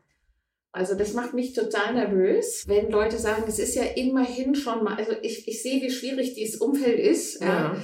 Also 0.72 0.94
das 0.96 1.12
macht 1.12 1.34
mich 1.34 1.52
total 1.52 1.94
nervös, 1.94 2.64
wenn 2.66 2.90
Leute 2.90 3.18
sagen, 3.18 3.44
es 3.46 3.58
ist 3.58 3.76
ja 3.76 3.84
immerhin 3.84 4.54
schon 4.54 4.82
mal, 4.82 4.96
also 4.96 5.12
ich, 5.22 5.46
ich 5.46 5.62
sehe, 5.62 5.80
wie 5.82 5.90
schwierig 5.90 6.34
dieses 6.34 6.60
Umfeld 6.60 6.98
ist. 6.98 7.40
Ja. 7.40 7.76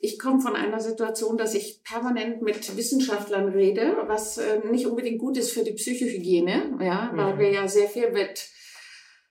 Ich 0.00 0.18
komme 0.18 0.40
von 0.40 0.54
einer 0.54 0.78
Situation, 0.80 1.36
dass 1.36 1.54
ich 1.54 1.82
permanent 1.82 2.40
mit 2.40 2.76
Wissenschaftlern 2.76 3.48
rede, 3.48 3.96
was 4.06 4.38
äh, 4.38 4.60
nicht 4.70 4.86
unbedingt 4.86 5.18
gut 5.18 5.36
ist 5.36 5.50
für 5.50 5.64
die 5.64 5.72
Psychohygiene, 5.72 6.78
ja, 6.80 7.10
weil 7.14 7.34
mhm. 7.34 7.38
wir 7.40 7.50
ja 7.50 7.68
sehr 7.68 7.88
viel 7.88 8.12
mit 8.12 8.48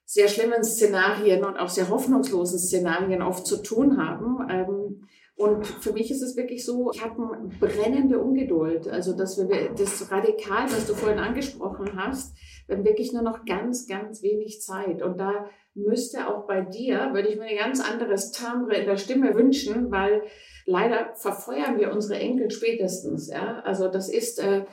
sehr 0.09 0.29
schlimmen 0.29 0.63
Szenarien 0.63 1.43
und 1.43 1.57
auch 1.57 1.67
sehr 1.67 1.89
hoffnungslosen 1.89 2.57
Szenarien 2.57 3.21
oft 3.21 3.45
zu 3.45 3.61
tun 3.61 3.97
haben. 3.97 4.47
Ähm, 4.49 5.07
und 5.35 5.67
für 5.67 5.91
mich 5.91 6.09
ist 6.09 6.21
es 6.21 6.37
wirklich 6.37 6.65
so, 6.65 6.91
ich 6.93 7.03
habe 7.03 7.21
eine 7.21 7.49
brennende 7.59 8.17
Ungeduld. 8.17 8.87
Also, 8.87 9.11
dass 9.13 9.37
wir 9.37 9.69
das 9.77 10.09
Radikal, 10.09 10.63
was 10.71 10.87
du 10.87 10.95
vorhin 10.95 11.19
angesprochen 11.19 11.91
hast, 11.97 12.35
wir 12.67 12.77
haben 12.77 12.85
wirklich 12.85 13.11
nur 13.11 13.21
noch 13.21 13.43
ganz, 13.45 13.85
ganz 13.85 14.23
wenig 14.23 14.61
Zeit. 14.61 15.03
Und 15.03 15.19
da 15.19 15.49
müsste 15.75 16.27
auch 16.27 16.47
bei 16.47 16.61
dir, 16.61 17.09
würde 17.13 17.27
ich 17.27 17.35
mir 17.35 17.45
ein 17.45 17.57
ganz 17.57 17.81
anderes 17.81 18.31
Timbre 18.31 18.77
in 18.77 18.85
der 18.85 18.97
Stimme 18.97 19.35
wünschen, 19.35 19.91
weil 19.91 20.23
leider 20.65 21.13
verfeuern 21.15 21.77
wir 21.77 21.91
unsere 21.91 22.17
Enkel 22.17 22.49
spätestens. 22.49 23.27
Ja? 23.29 23.59
Also, 23.65 23.89
das 23.89 24.07
ist, 24.07 24.39
äh, 24.39 24.63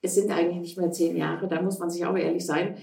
es 0.00 0.14
sind 0.14 0.30
eigentlich 0.30 0.60
nicht 0.60 0.78
mehr 0.78 0.90
zehn 0.90 1.14
Jahre, 1.14 1.46
da 1.46 1.60
muss 1.60 1.78
man 1.78 1.90
sich 1.90 2.06
auch 2.06 2.16
ehrlich 2.16 2.46
sein. 2.46 2.78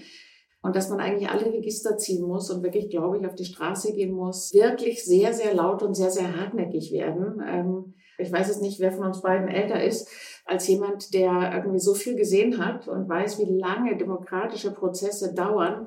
Und 0.66 0.74
dass 0.74 0.90
man 0.90 0.98
eigentlich 0.98 1.30
alle 1.30 1.46
Register 1.46 1.96
ziehen 1.96 2.26
muss 2.26 2.50
und 2.50 2.64
wirklich, 2.64 2.90
glaube 2.90 3.18
ich, 3.18 3.26
auf 3.26 3.36
die 3.36 3.44
Straße 3.44 3.92
gehen 3.92 4.12
muss, 4.12 4.52
wirklich 4.52 5.04
sehr, 5.04 5.32
sehr 5.32 5.54
laut 5.54 5.80
und 5.84 5.94
sehr, 5.94 6.10
sehr 6.10 6.36
hartnäckig 6.36 6.90
werden. 6.92 7.40
Ähm, 7.46 7.94
ich 8.18 8.32
weiß 8.32 8.48
es 8.50 8.60
nicht, 8.60 8.80
wer 8.80 8.90
von 8.90 9.06
uns 9.06 9.22
beiden 9.22 9.46
älter 9.46 9.80
ist, 9.80 10.08
als 10.44 10.66
jemand, 10.66 11.14
der 11.14 11.52
irgendwie 11.54 11.78
so 11.78 11.94
viel 11.94 12.16
gesehen 12.16 12.58
hat 12.58 12.88
und 12.88 13.08
weiß, 13.08 13.38
wie 13.38 13.58
lange 13.60 13.96
demokratische 13.96 14.72
Prozesse 14.72 15.34
dauern 15.34 15.86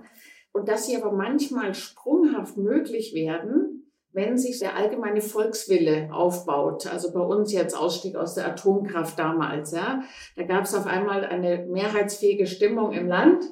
und 0.54 0.70
dass 0.70 0.86
sie 0.86 0.96
aber 0.96 1.12
manchmal 1.12 1.74
sprunghaft 1.74 2.56
möglich 2.56 3.14
werden, 3.14 3.92
wenn 4.14 4.38
sich 4.38 4.60
der 4.60 4.78
allgemeine 4.78 5.20
Volkswille 5.20 6.08
aufbaut. 6.14 6.88
Also 6.88 7.12
bei 7.12 7.20
uns 7.20 7.52
jetzt 7.52 7.78
Ausstieg 7.78 8.16
aus 8.16 8.36
der 8.36 8.48
Atomkraft 8.48 9.20
damals, 9.20 9.74
ja. 9.74 10.04
Da 10.38 10.44
gab 10.44 10.64
es 10.64 10.74
auf 10.74 10.86
einmal 10.86 11.26
eine 11.26 11.66
mehrheitsfähige 11.66 12.48
Stimmung 12.48 12.94
im 12.94 13.08
Land 13.08 13.44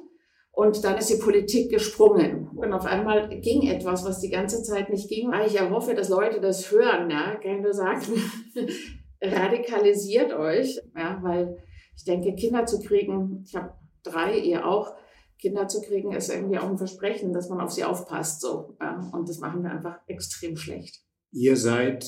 und 0.57 0.83
dann 0.83 0.97
ist 0.97 1.11
die 1.11 1.23
Politik 1.23 1.69
gesprungen. 1.69 2.47
Und 2.55 2.73
auf 2.73 2.85
einmal 2.85 3.29
ging 3.41 3.67
etwas, 3.67 4.03
was 4.03 4.21
die 4.21 4.31
ganze 4.31 4.63
Zeit 4.63 4.89
nicht 4.89 5.07
ging. 5.07 5.31
Ich 5.45 5.61
hoffe, 5.61 5.93
dass 5.93 6.09
Leute 6.09 6.41
das 6.41 6.71
hören. 6.71 7.11
Ja? 7.11 7.35
Kann 7.35 7.61
nur 7.61 7.75
sagen, 7.75 8.01
radikalisiert 9.21 10.33
euch. 10.33 10.81
Ja? 10.95 11.19
Weil 11.21 11.59
ich 11.95 12.05
denke, 12.05 12.33
Kinder 12.33 12.65
zu 12.65 12.79
kriegen, 12.79 13.43
ich 13.45 13.55
habe 13.55 13.75
drei, 14.01 14.35
ihr 14.39 14.65
auch, 14.65 14.95
Kinder 15.37 15.67
zu 15.67 15.79
kriegen, 15.79 16.11
ist 16.11 16.33
irgendwie 16.33 16.57
auch 16.57 16.71
ein 16.71 16.79
Versprechen, 16.79 17.33
dass 17.33 17.49
man 17.49 17.61
auf 17.61 17.69
sie 17.69 17.83
aufpasst. 17.83 18.41
So. 18.41 18.75
Ja? 18.81 19.11
Und 19.13 19.29
das 19.29 19.37
machen 19.37 19.61
wir 19.61 19.69
einfach 19.69 19.99
extrem 20.07 20.57
schlecht. 20.57 21.03
Ihr 21.31 21.55
seid 21.55 22.03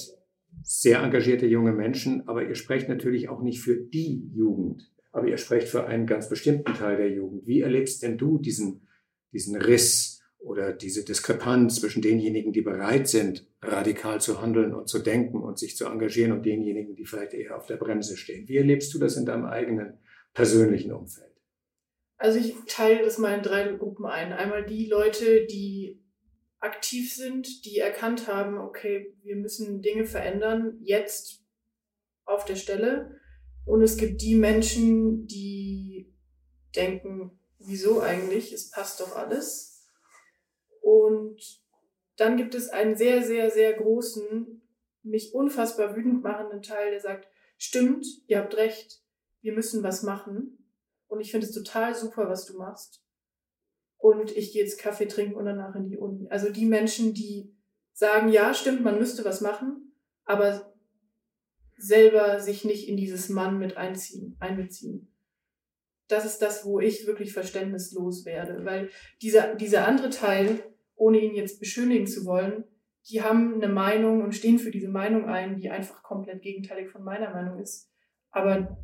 sehr 0.64 1.04
engagierte 1.04 1.46
junge 1.46 1.74
Menschen, 1.74 2.28
aber 2.28 2.42
ihr 2.42 2.56
sprecht 2.56 2.90
natürlich 2.90 3.30
auch 3.30 3.44
nicht 3.44 3.62
für 3.62 3.76
die 3.76 4.28
Jugend 4.34 4.90
aber 5.12 5.28
ihr 5.28 5.38
sprecht 5.38 5.68
für 5.70 5.86
einen 5.86 6.06
ganz 6.06 6.30
bestimmten 6.30 6.74
Teil 6.74 6.98
der 6.98 7.10
Jugend. 7.10 7.48
Wie 7.48 7.62
erlebst 7.62 8.04
denn 8.04 8.18
du 8.18 8.38
diesen, 8.38 8.88
diesen 9.32 9.56
Riss 9.56 10.22
oder 10.38 10.72
diese 10.74 11.04
Diskrepanz 11.04 11.76
zwischen 11.76 12.02
denjenigen, 12.02 12.54
die 12.54 12.62
bereit 12.62 13.08
sind, 13.08 13.48
radikal 13.62 14.22
zu 14.22 14.42
handeln 14.42 14.74
und 14.74 14.88
zu 14.88 15.00
denken 15.00 15.42
und 15.42 15.60
sich 15.60 15.76
zu 15.76 15.86
engagieren 15.86 16.32
und 16.32 16.46
denjenigen, 16.46 16.96
die 16.96 17.06
vielleicht 17.06 17.34
eher 17.34 17.58
auf 17.58 17.66
der 17.66 17.78
Bremse 17.78 18.18
stehen? 18.18 18.48
Wie 18.48 18.58
erlebst 18.58 18.94
du 18.94 19.00
das 19.00 19.18
in 19.18 19.26
deinem 19.26 19.46
eigenen 19.46 20.00
persönlichen 20.34 20.92
Umfeld? 20.92 21.30
Also 22.18 22.38
ich 22.38 22.54
teile 22.68 23.04
das 23.04 23.18
mal 23.18 23.36
in 23.36 23.44
drei 23.44 23.68
Gruppen 23.74 24.06
ein. 24.06 24.34
Einmal 24.34 24.66
die 24.66 24.86
Leute, 24.88 25.46
die 25.46 26.02
aktiv 26.60 27.14
sind, 27.14 27.66
die 27.66 27.78
erkannt 27.78 28.28
haben, 28.28 28.58
okay, 28.58 29.16
wir 29.24 29.38
müssen 29.38 29.82
Dinge 29.82 30.06
verändern, 30.06 30.78
jetzt 30.82 31.42
auf 32.26 32.46
der 32.46 32.58
Stelle. 32.58 33.19
Und 33.70 33.84
es 33.84 33.98
gibt 33.98 34.24
die 34.24 34.34
Menschen, 34.34 35.28
die 35.28 36.12
denken, 36.76 37.40
wieso 37.60 38.02
eigentlich? 38.02 38.52
Es 38.52 38.72
passt 38.72 39.00
doch 39.00 39.16
alles. 39.16 39.86
Und 40.82 41.40
dann 42.18 42.36
gibt 42.36 42.56
es 42.56 42.70
einen 42.70 42.98
sehr, 42.98 43.22
sehr, 43.22 43.52
sehr 43.52 43.74
großen, 43.74 44.64
mich 45.04 45.36
unfassbar 45.36 45.96
wütend 45.96 46.24
machenden 46.24 46.64
Teil, 46.64 46.90
der 46.90 47.00
sagt, 47.00 47.28
stimmt, 47.60 48.08
ihr 48.26 48.40
habt 48.40 48.58
recht, 48.58 49.04
wir 49.42 49.54
müssen 49.54 49.84
was 49.84 50.02
machen. 50.02 50.66
Und 51.08 51.22
ich 51.22 51.30
finde 51.30 51.46
es 51.46 51.54
total 51.54 51.94
super, 51.94 52.28
was 52.28 52.48
du 52.48 52.58
machst. 52.58 53.06
Und 53.98 54.36
ich 54.36 54.52
gehe 54.52 54.64
jetzt 54.64 54.80
Kaffee 54.80 55.08
trinken 55.08 55.36
und 55.36 55.46
danach 55.46 55.76
in 55.76 55.86
die 55.86 55.98
Uni. 55.98 56.28
Also 56.32 56.50
die 56.50 56.66
Menschen, 56.66 57.14
die 57.14 57.56
sagen, 57.94 58.30
ja, 58.30 58.52
stimmt, 58.56 58.82
man 58.82 58.98
müsste 58.98 59.24
was 59.26 59.42
machen, 59.42 59.94
aber 60.26 60.69
selber 61.80 62.40
sich 62.40 62.66
nicht 62.66 62.88
in 62.88 62.98
dieses 62.98 63.30
Mann 63.30 63.58
mit 63.58 63.78
einziehen, 63.78 64.36
einbeziehen. 64.40 65.12
Das 66.08 66.26
ist 66.26 66.40
das, 66.40 66.66
wo 66.66 66.80
ich 66.80 67.08
wirklich 67.08 67.34
verständnislos 67.34 68.26
werde, 68.26 68.66
weil 68.66 68.90
dieser, 69.22 69.56
dieser 69.56 69.88
andere 69.88 70.10
Teil, 70.10 70.64
ohne 70.96 71.20
ihn 71.20 71.36
jetzt 71.36 71.60
beschönigen 71.60 72.08
zu 72.08 72.26
wollen, 72.26 72.64
die 73.10 73.22
haben 73.22 73.56
eine 73.56 73.72
Meinung 73.72 74.24
und 74.24 74.36
stehen 74.36 74.60
für 74.60 74.72
diese 74.72 74.90
Meinung 74.90 75.26
ein, 75.26 75.58
die 75.58 75.70
einfach 75.70 76.04
komplett 76.04 76.42
gegenteilig 76.42 76.90
von 76.90 77.04
meiner 77.04 77.32
Meinung 77.32 77.60
ist. 77.60 77.90
Aber 78.32 78.78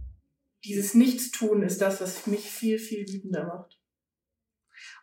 dieses 0.63 0.93
Nichtstun 0.93 1.62
ist 1.63 1.81
das, 1.81 2.01
was 2.01 2.25
mich 2.25 2.49
viel, 2.49 2.79
viel 2.79 3.08
wütender 3.08 3.45
macht. 3.45 3.79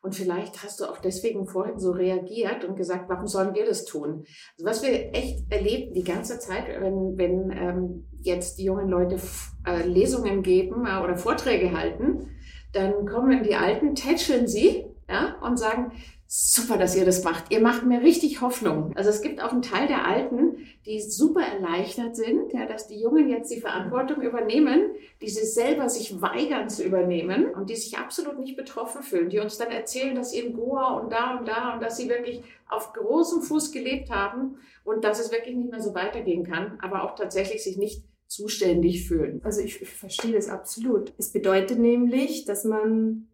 Und 0.03 0.15
vielleicht 0.15 0.63
hast 0.63 0.81
du 0.81 0.85
auch 0.85 0.99
deswegen 0.99 1.47
vorhin 1.47 1.79
so 1.79 1.93
reagiert 1.93 2.65
und 2.65 2.77
gesagt, 2.77 3.09
warum 3.09 3.27
sollen 3.27 3.55
wir 3.55 3.65
das 3.65 3.85
tun? 3.85 4.25
Also 4.59 4.65
was 4.65 4.83
wir 4.83 5.15
echt 5.15 5.51
erleben 5.51 5.93
die 5.95 6.05
ganze 6.05 6.39
Zeit, 6.39 6.69
wenn, 6.81 7.17
wenn 7.17 7.51
ähm, 7.51 8.09
jetzt 8.21 8.59
die 8.59 8.65
jungen 8.65 8.89
Leute 8.89 9.19
äh, 9.67 9.87
Lesungen 9.87 10.43
geben 10.43 10.87
äh, 10.87 11.03
oder 11.03 11.17
Vorträge 11.17 11.77
halten, 11.77 12.29
dann 12.73 13.07
kommen 13.07 13.43
die 13.43 13.55
Alten, 13.55 13.95
tätscheln 13.95 14.47
sie 14.47 14.87
ja, 15.09 15.37
und 15.43 15.59
sagen, 15.59 15.93
super, 16.35 16.79
dass 16.79 16.97
ihr 16.97 17.05
das 17.05 17.25
macht. 17.25 17.53
Ihr 17.53 17.61
macht 17.61 17.85
mir 17.85 18.01
richtig 18.01 18.41
Hoffnung. 18.41 18.97
Also 18.97 19.11
es 19.11 19.21
gibt 19.21 19.43
auch 19.43 19.53
einen 19.53 19.61
Teil 19.61 19.87
der 19.87 20.07
Alten, 20.07 20.67
die 20.87 20.99
super 20.99 21.43
erleichtert 21.43 22.17
sind, 22.17 22.55
ja, 22.55 22.65
dass 22.65 22.89
die 22.89 22.99
Jungen 22.99 23.29
jetzt 23.29 23.53
die 23.53 23.61
Verantwortung 23.61 24.23
übernehmen, 24.23 24.93
die 25.21 25.29
sie 25.29 25.45
selber 25.45 25.91
sich 25.91 26.23
weigern 26.23 26.71
zu 26.71 26.85
übernehmen 26.85 27.53
und 27.53 27.69
die 27.69 27.77
sich 27.77 27.99
absolut 27.99 28.39
nicht 28.39 28.57
betroffen 28.57 29.03
fühlen, 29.03 29.29
die 29.29 29.41
uns 29.41 29.59
dann 29.59 29.71
erzählen, 29.71 30.15
dass 30.15 30.31
sie 30.31 30.41
in 30.41 30.55
Goa 30.55 30.99
und 31.01 31.13
da 31.13 31.39
und 31.39 31.47
da 31.47 31.75
und 31.75 31.83
dass 31.83 31.99
sie 31.99 32.09
wirklich 32.09 32.43
auf 32.67 32.95
großem 32.95 33.43
Fuß 33.43 33.71
gelebt 33.71 34.11
haben 34.11 34.57
und 34.85 35.05
dass 35.05 35.21
es 35.21 35.33
wirklich 35.33 35.55
nicht 35.55 35.71
mehr 35.71 35.83
so 35.83 35.95
weitergehen 35.95 36.45
kann, 36.45 36.79
aber 36.81 37.03
auch 37.03 37.15
tatsächlich 37.15 37.63
sich 37.63 37.77
nicht 37.77 38.05
zuständig 38.27 39.07
fühlen. 39.07 39.43
Also 39.45 39.61
ich, 39.61 39.83
ich 39.83 39.91
verstehe 39.91 40.33
das 40.33 40.49
absolut. 40.49 41.13
Es 41.19 41.31
bedeutet 41.31 41.79
nämlich, 41.79 42.47
dass 42.47 42.65
man 42.65 43.29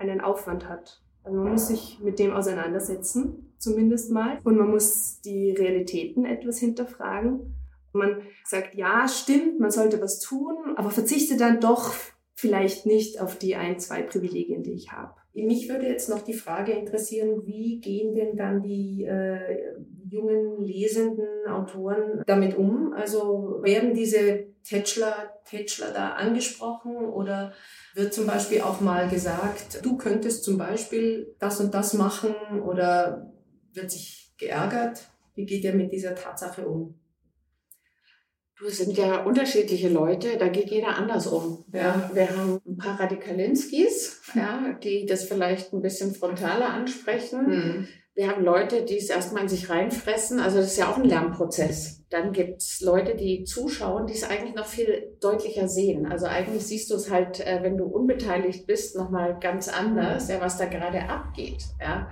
einen 0.00 0.20
Aufwand 0.20 0.68
hat. 0.68 1.02
Also 1.22 1.38
man 1.38 1.52
muss 1.52 1.68
sich 1.68 2.00
mit 2.02 2.18
dem 2.18 2.32
auseinandersetzen, 2.32 3.52
zumindest 3.58 4.10
mal. 4.10 4.38
Und 4.44 4.56
man 4.56 4.70
muss 4.70 5.20
die 5.20 5.52
Realitäten 5.52 6.24
etwas 6.24 6.58
hinterfragen. 6.58 7.54
Man 7.92 8.22
sagt, 8.44 8.74
ja, 8.74 9.06
stimmt, 9.08 9.60
man 9.60 9.70
sollte 9.70 10.00
was 10.00 10.20
tun, 10.20 10.56
aber 10.76 10.90
verzichte 10.90 11.36
dann 11.36 11.60
doch 11.60 11.94
vielleicht 12.34 12.86
nicht 12.86 13.20
auf 13.20 13.36
die 13.36 13.56
ein, 13.56 13.78
zwei 13.78 14.02
Privilegien, 14.02 14.62
die 14.62 14.72
ich 14.72 14.92
habe. 14.92 15.14
Mich 15.34 15.68
würde 15.68 15.86
jetzt 15.86 16.08
noch 16.08 16.22
die 16.22 16.34
Frage 16.34 16.72
interessieren, 16.72 17.46
wie 17.46 17.80
gehen 17.80 18.14
denn 18.14 18.36
dann 18.36 18.62
die 18.62 19.04
äh, 19.04 19.74
jungen 20.08 20.62
lesenden 20.62 21.46
Autoren 21.48 22.22
damit 22.26 22.56
um? 22.56 22.92
Also 22.94 23.60
werden 23.62 23.94
diese 23.94 24.46
Tätschler, 24.64 25.40
Tätschler 25.44 25.92
da 25.92 26.10
angesprochen 26.10 26.96
oder 26.96 27.52
wird 27.94 28.14
zum 28.14 28.26
Beispiel 28.26 28.60
auch 28.60 28.80
mal 28.80 29.08
gesagt, 29.08 29.84
du 29.84 29.96
könntest 29.96 30.44
zum 30.44 30.58
Beispiel 30.58 31.34
das 31.38 31.60
und 31.60 31.74
das 31.74 31.94
machen 31.94 32.34
oder 32.62 33.32
wird 33.72 33.90
sich 33.90 34.32
geärgert? 34.38 35.00
Wie 35.34 35.46
geht 35.46 35.64
ihr 35.64 35.74
mit 35.74 35.92
dieser 35.92 36.14
Tatsache 36.14 36.66
um? 36.66 37.00
Du, 38.58 38.66
es 38.66 38.76
sind 38.76 38.96
ja 38.98 39.22
unterschiedliche 39.22 39.88
Leute, 39.88 40.36
da 40.36 40.48
geht 40.48 40.70
jeder 40.70 40.96
anders 40.96 41.26
um. 41.26 41.64
Ja, 41.72 42.10
wir 42.12 42.28
haben 42.28 42.60
ein 42.66 42.76
paar 42.76 43.00
Radikalinskis, 43.00 44.20
ja, 44.34 44.78
die 44.82 45.06
das 45.06 45.24
vielleicht 45.24 45.72
ein 45.72 45.80
bisschen 45.80 46.14
frontaler 46.14 46.68
ansprechen. 46.68 47.46
Hm. 47.46 47.88
Wir 48.14 48.28
haben 48.28 48.44
Leute, 48.44 48.84
die 48.84 48.98
es 48.98 49.08
erstmal 49.08 49.44
in 49.44 49.48
sich 49.48 49.70
reinfressen. 49.70 50.40
Also 50.40 50.58
das 50.58 50.66
ist 50.68 50.78
ja 50.78 50.90
auch 50.90 50.96
ein 50.96 51.04
Lernprozess. 51.04 52.04
Dann 52.10 52.32
gibt 52.32 52.60
es 52.60 52.80
Leute, 52.80 53.14
die 53.14 53.44
zuschauen, 53.44 54.06
die 54.06 54.14
es 54.14 54.24
eigentlich 54.24 54.54
noch 54.54 54.66
viel 54.66 55.16
deutlicher 55.20 55.68
sehen. 55.68 56.06
Also 56.06 56.26
eigentlich 56.26 56.66
siehst 56.66 56.90
du 56.90 56.96
es 56.96 57.10
halt, 57.10 57.40
äh, 57.40 57.60
wenn 57.62 57.76
du 57.76 57.84
unbeteiligt 57.84 58.66
bist, 58.66 58.96
nochmal 58.96 59.38
ganz 59.40 59.68
anders, 59.68 60.28
ja, 60.28 60.40
was 60.40 60.58
da 60.58 60.66
gerade 60.66 61.08
abgeht. 61.08 61.62
Ja. 61.80 62.10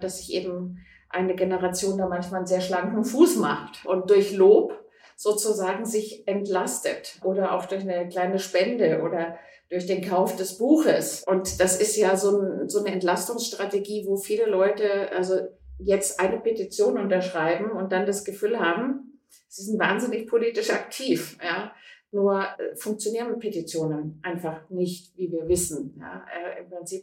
Dass 0.00 0.18
sich 0.18 0.34
eben 0.34 0.78
eine 1.08 1.34
Generation 1.34 1.98
da 1.98 2.08
manchmal 2.08 2.38
einen 2.38 2.46
sehr 2.46 2.60
schlanken 2.60 3.04
Fuß 3.04 3.36
macht 3.36 3.86
und 3.86 4.10
durch 4.10 4.32
Lob 4.32 4.72
sozusagen 5.18 5.84
sich 5.84 6.28
entlastet 6.28 7.18
oder 7.24 7.52
auch 7.52 7.66
durch 7.66 7.82
eine 7.82 8.08
kleine 8.08 8.38
Spende 8.38 9.02
oder 9.02 9.36
durch 9.68 9.84
den 9.84 10.00
Kauf 10.00 10.36
des 10.36 10.58
Buches. 10.58 11.24
Und 11.26 11.58
das 11.58 11.80
ist 11.80 11.96
ja 11.96 12.16
so, 12.16 12.40
ein, 12.40 12.68
so 12.68 12.78
eine 12.78 12.92
Entlastungsstrategie, 12.92 14.06
wo 14.06 14.16
viele 14.16 14.46
Leute 14.46 15.10
also 15.10 15.40
jetzt 15.80 16.20
eine 16.20 16.38
Petition 16.38 16.96
unterschreiben 16.98 17.72
und 17.72 17.90
dann 17.90 18.06
das 18.06 18.24
Gefühl 18.24 18.60
haben, 18.60 19.20
sie 19.48 19.64
sind 19.64 19.80
wahnsinnig 19.80 20.28
politisch 20.28 20.70
aktiv. 20.70 21.36
Ja. 21.42 21.72
Nur 22.12 22.40
äh, 22.40 22.76
funktionieren 22.76 23.40
Petitionen 23.40 24.20
einfach 24.22 24.70
nicht, 24.70 25.16
wie 25.18 25.32
wir 25.32 25.48
wissen. 25.48 25.96
Ja. 25.98 26.24
Äh, 26.32 26.62
Im 26.62 26.70
Prinzip 26.70 27.02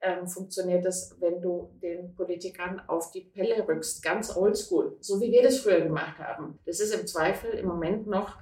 ähm, 0.00 0.28
funktioniert 0.28 0.84
das, 0.84 1.16
wenn 1.20 1.40
du 1.40 1.70
den 1.82 2.14
Politikern 2.14 2.80
auf 2.86 3.10
die 3.10 3.22
Pelle 3.22 3.66
rückst, 3.66 4.02
ganz 4.02 4.36
oldschool, 4.36 4.96
so 5.00 5.20
wie 5.20 5.32
wir 5.32 5.42
das 5.42 5.58
früher 5.58 5.80
gemacht 5.80 6.18
haben. 6.18 6.58
Das 6.66 6.80
ist 6.80 6.94
im 6.94 7.06
Zweifel 7.06 7.50
im 7.50 7.66
Moment 7.66 8.06
noch 8.06 8.36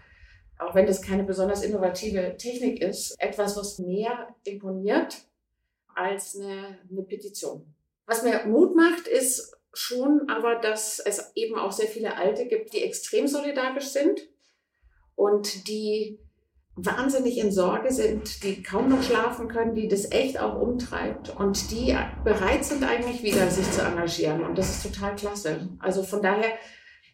auch 0.58 0.74
wenn 0.74 0.86
das 0.86 1.02
keine 1.02 1.24
besonders 1.24 1.62
innovative 1.62 2.36
Technik 2.36 2.80
ist, 2.80 3.14
etwas, 3.18 3.56
was 3.56 3.78
mehr 3.78 4.34
imponiert 4.44 5.26
als 5.94 6.36
eine, 6.36 6.78
eine 6.90 7.02
Petition. 7.02 7.74
Was 8.06 8.22
mir 8.22 8.44
Mut 8.46 8.76
macht, 8.76 9.08
ist 9.08 9.56
schon 9.72 10.28
aber, 10.28 10.56
dass 10.56 11.00
es 11.00 11.32
eben 11.34 11.56
auch 11.56 11.72
sehr 11.72 11.88
viele 11.88 12.16
Alte 12.16 12.46
gibt, 12.46 12.72
die 12.72 12.82
extrem 12.82 13.26
solidarisch 13.26 13.88
sind 13.88 14.20
und 15.16 15.68
die 15.68 16.20
wahnsinnig 16.76 17.38
in 17.38 17.52
Sorge 17.52 17.92
sind, 17.92 18.42
die 18.42 18.62
kaum 18.62 18.88
noch 18.88 19.02
schlafen 19.02 19.48
können, 19.48 19.74
die 19.74 19.86
das 19.86 20.10
echt 20.10 20.40
auch 20.40 20.60
umtreibt 20.60 21.34
und 21.38 21.70
die 21.70 21.96
bereit 22.24 22.64
sind 22.64 22.82
eigentlich 22.82 23.22
wieder 23.22 23.48
sich 23.48 23.70
zu 23.70 23.82
engagieren. 23.82 24.42
Und 24.42 24.58
das 24.58 24.70
ist 24.70 24.82
total 24.82 25.14
klasse. 25.14 25.68
Also 25.78 26.02
von 26.02 26.20
daher, 26.20 26.48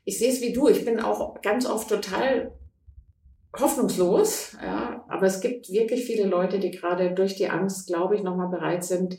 ich 0.05 0.19
sehe 0.19 0.33
es 0.33 0.41
wie 0.41 0.53
du. 0.53 0.69
Ich 0.69 0.85
bin 0.85 0.99
auch 0.99 1.43
ganz 1.43 1.67
oft 1.67 1.91
total 1.91 2.59
hoffnungslos, 3.59 4.57
ja, 4.63 5.05
aber 5.09 5.27
es 5.27 5.41
gibt 5.41 5.71
wirklich 5.71 6.05
viele 6.05 6.27
Leute, 6.27 6.61
die 6.61 6.71
gerade 6.71 7.13
durch 7.15 7.35
die 7.35 7.49
Angst, 7.49 7.89
glaube 7.89 8.15
ich, 8.15 8.23
nochmal 8.23 8.49
bereit 8.49 8.85
sind, 8.85 9.19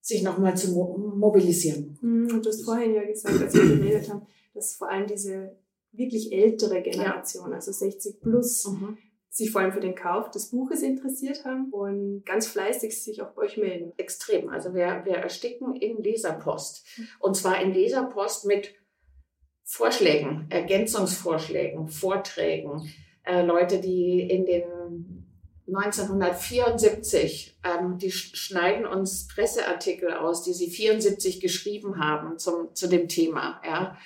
sich 0.00 0.22
nochmal 0.22 0.56
zu 0.56 0.72
mobilisieren. 0.72 1.98
Mhm, 2.00 2.30
und 2.32 2.44
du 2.44 2.50
hast 2.50 2.64
vorhin 2.64 2.94
ja 2.94 3.04
gesagt, 3.04 3.40
als 3.40 3.54
wir 3.54 3.76
geredet 3.76 4.10
haben, 4.10 4.26
dass 4.54 4.74
vor 4.74 4.90
allem 4.90 5.06
diese 5.06 5.56
wirklich 5.92 6.32
ältere 6.32 6.82
Generation, 6.82 7.50
ja. 7.50 7.56
also 7.56 7.72
60 7.72 8.20
plus, 8.20 8.66
mhm. 8.66 8.98
Sich 9.36 9.50
vor 9.50 9.60
allem 9.60 9.72
für 9.72 9.80
den 9.80 9.94
Kauf 9.94 10.30
des 10.30 10.48
Buches 10.48 10.80
interessiert 10.80 11.44
haben 11.44 11.70
und 11.70 12.24
ganz 12.24 12.46
fleißig 12.46 13.02
sich 13.02 13.20
auch 13.20 13.32
bei 13.32 13.42
euch 13.42 13.58
melden. 13.58 13.92
Extrem. 13.98 14.48
Also 14.48 14.72
wir, 14.72 15.02
wir 15.04 15.16
ersticken 15.16 15.76
in 15.76 16.02
Leserpost. 16.02 16.86
Und 17.18 17.36
zwar 17.36 17.60
in 17.60 17.74
Leserpost 17.74 18.46
mit 18.46 18.74
Vorschlägen, 19.62 20.46
Ergänzungsvorschlägen, 20.48 21.88
Vorträgen, 21.88 22.90
äh, 23.24 23.42
Leute, 23.42 23.78
die 23.78 24.20
in 24.22 24.46
den 24.46 25.26
1974, 25.68 27.58
ähm, 27.62 27.98
die 27.98 28.12
schneiden 28.12 28.86
uns 28.86 29.26
Presseartikel 29.26 30.14
aus, 30.14 30.44
die 30.44 30.54
sie 30.54 30.70
74 30.70 31.42
geschrieben 31.42 31.98
haben 31.98 32.38
zum, 32.38 32.74
zu 32.74 32.88
dem 32.88 33.08
Thema, 33.08 33.60
ja, 33.66 33.98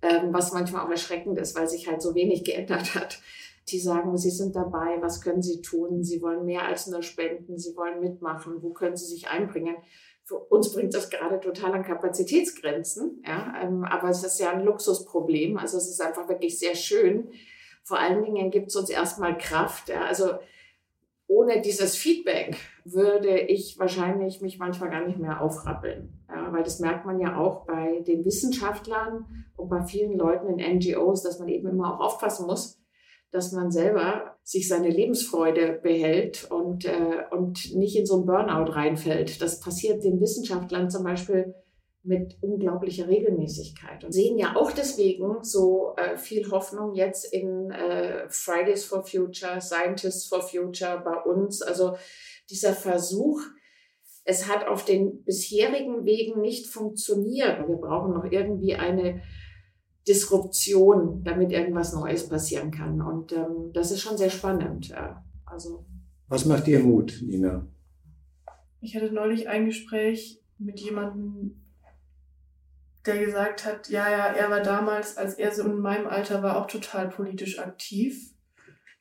ähm, 0.00 0.32
was 0.32 0.52
manchmal 0.52 0.84
auch 0.84 0.90
erschreckend 0.90 1.38
ist, 1.38 1.54
weil 1.54 1.68
sich 1.68 1.86
halt 1.86 2.02
so 2.02 2.16
wenig 2.16 2.42
geändert 2.42 2.96
hat. 2.96 3.20
Die 3.68 3.78
sagen, 3.78 4.16
sie 4.16 4.30
sind 4.30 4.56
dabei, 4.56 5.00
was 5.00 5.20
können 5.20 5.42
sie 5.42 5.62
tun? 5.62 6.02
Sie 6.02 6.20
wollen 6.20 6.44
mehr 6.44 6.66
als 6.66 6.88
nur 6.88 7.02
spenden, 7.02 7.58
sie 7.58 7.76
wollen 7.76 8.00
mitmachen, 8.00 8.62
wo 8.62 8.72
können 8.72 8.96
sie 8.96 9.06
sich 9.06 9.28
einbringen? 9.28 9.76
Für 10.24 10.38
uns 10.38 10.72
bringt 10.72 10.94
das 10.94 11.10
gerade 11.10 11.40
total 11.40 11.72
an 11.74 11.84
Kapazitätsgrenzen, 11.84 13.22
ja, 13.26 13.54
ähm, 13.62 13.84
aber 13.84 14.08
es 14.08 14.22
ist 14.24 14.38
ja 14.38 14.50
ein 14.50 14.64
Luxusproblem. 14.64 15.58
Also 15.58 15.78
es 15.78 15.88
ist 15.88 16.00
einfach 16.00 16.28
wirklich 16.28 16.58
sehr 16.58 16.74
schön. 16.74 17.30
Vor 17.84 17.98
allen 17.98 18.22
Dingen 18.22 18.50
gibt 18.50 18.68
es 18.68 18.76
uns 18.76 18.90
erstmal 18.90 19.36
Kraft. 19.36 19.88
Ja. 19.88 20.04
Also 20.04 20.30
ohne 21.32 21.60
dieses 21.62 21.96
Feedback 21.96 22.56
würde 22.84 23.40
ich 23.40 23.78
wahrscheinlich 23.78 24.42
mich 24.42 24.58
manchmal 24.58 24.90
gar 24.90 25.06
nicht 25.06 25.18
mehr 25.18 25.40
aufrappeln. 25.40 26.12
Ja, 26.28 26.52
weil 26.52 26.62
das 26.62 26.78
merkt 26.78 27.06
man 27.06 27.18
ja 27.20 27.36
auch 27.36 27.64
bei 27.64 28.00
den 28.00 28.24
Wissenschaftlern 28.24 29.46
und 29.56 29.68
bei 29.68 29.82
vielen 29.82 30.16
Leuten 30.16 30.58
in 30.58 30.76
NGOs, 30.76 31.22
dass 31.22 31.38
man 31.38 31.48
eben 31.48 31.68
immer 31.68 31.94
auch 31.94 32.00
aufpassen 32.00 32.46
muss, 32.46 32.81
dass 33.32 33.50
man 33.52 33.70
selber 33.70 34.36
sich 34.44 34.68
seine 34.68 34.90
Lebensfreude 34.90 35.80
behält 35.82 36.50
und, 36.50 36.84
äh, 36.84 37.24
und 37.30 37.74
nicht 37.74 37.96
in 37.96 38.06
so 38.06 38.20
ein 38.20 38.26
Burnout 38.26 38.72
reinfällt. 38.72 39.40
Das 39.40 39.58
passiert 39.58 40.04
den 40.04 40.20
Wissenschaftlern 40.20 40.90
zum 40.90 41.02
Beispiel 41.02 41.54
mit 42.04 42.36
unglaublicher 42.42 43.08
Regelmäßigkeit 43.08 44.04
und 44.04 44.12
sehen 44.12 44.36
ja 44.36 44.56
auch 44.56 44.72
deswegen 44.72 45.42
so 45.42 45.94
äh, 45.96 46.16
viel 46.16 46.50
Hoffnung 46.50 46.94
jetzt 46.94 47.32
in 47.32 47.70
äh, 47.70 48.28
Fridays 48.28 48.84
for 48.84 49.04
Future, 49.04 49.60
Scientists 49.60 50.26
for 50.26 50.42
Future 50.42 51.00
bei 51.04 51.30
uns. 51.30 51.62
Also 51.62 51.96
dieser 52.50 52.72
Versuch, 52.72 53.40
es 54.24 54.48
hat 54.48 54.66
auf 54.66 54.84
den 54.84 55.22
bisherigen 55.24 56.04
Wegen 56.04 56.40
nicht 56.40 56.66
funktioniert. 56.66 57.68
Wir 57.68 57.76
brauchen 57.76 58.12
noch 58.12 58.24
irgendwie 58.30 58.74
eine 58.74 59.22
Disruption, 60.06 61.22
damit 61.22 61.52
irgendwas 61.52 61.92
Neues 61.92 62.28
passieren 62.28 62.70
kann. 62.70 63.00
Und 63.00 63.32
ähm, 63.32 63.72
das 63.72 63.90
ist 63.90 64.00
schon 64.00 64.16
sehr 64.16 64.30
spannend. 64.30 64.88
Ja. 64.88 65.24
Also. 65.44 65.84
Was 66.28 66.44
macht 66.44 66.66
dir 66.66 66.80
Mut, 66.80 67.20
Nina? 67.22 67.66
Ich 68.80 68.96
hatte 68.96 69.12
neulich 69.12 69.48
ein 69.48 69.66
Gespräch 69.66 70.42
mit 70.58 70.80
jemandem, 70.80 71.62
der 73.06 73.24
gesagt 73.24 73.64
hat, 73.64 73.88
ja, 73.88 74.10
ja, 74.10 74.26
er 74.26 74.50
war 74.50 74.60
damals, 74.60 75.16
als 75.16 75.34
er 75.34 75.52
so 75.52 75.62
in 75.64 75.78
meinem 75.78 76.06
Alter 76.06 76.42
war, 76.42 76.56
auch 76.56 76.66
total 76.66 77.08
politisch 77.08 77.58
aktiv. 77.58 78.34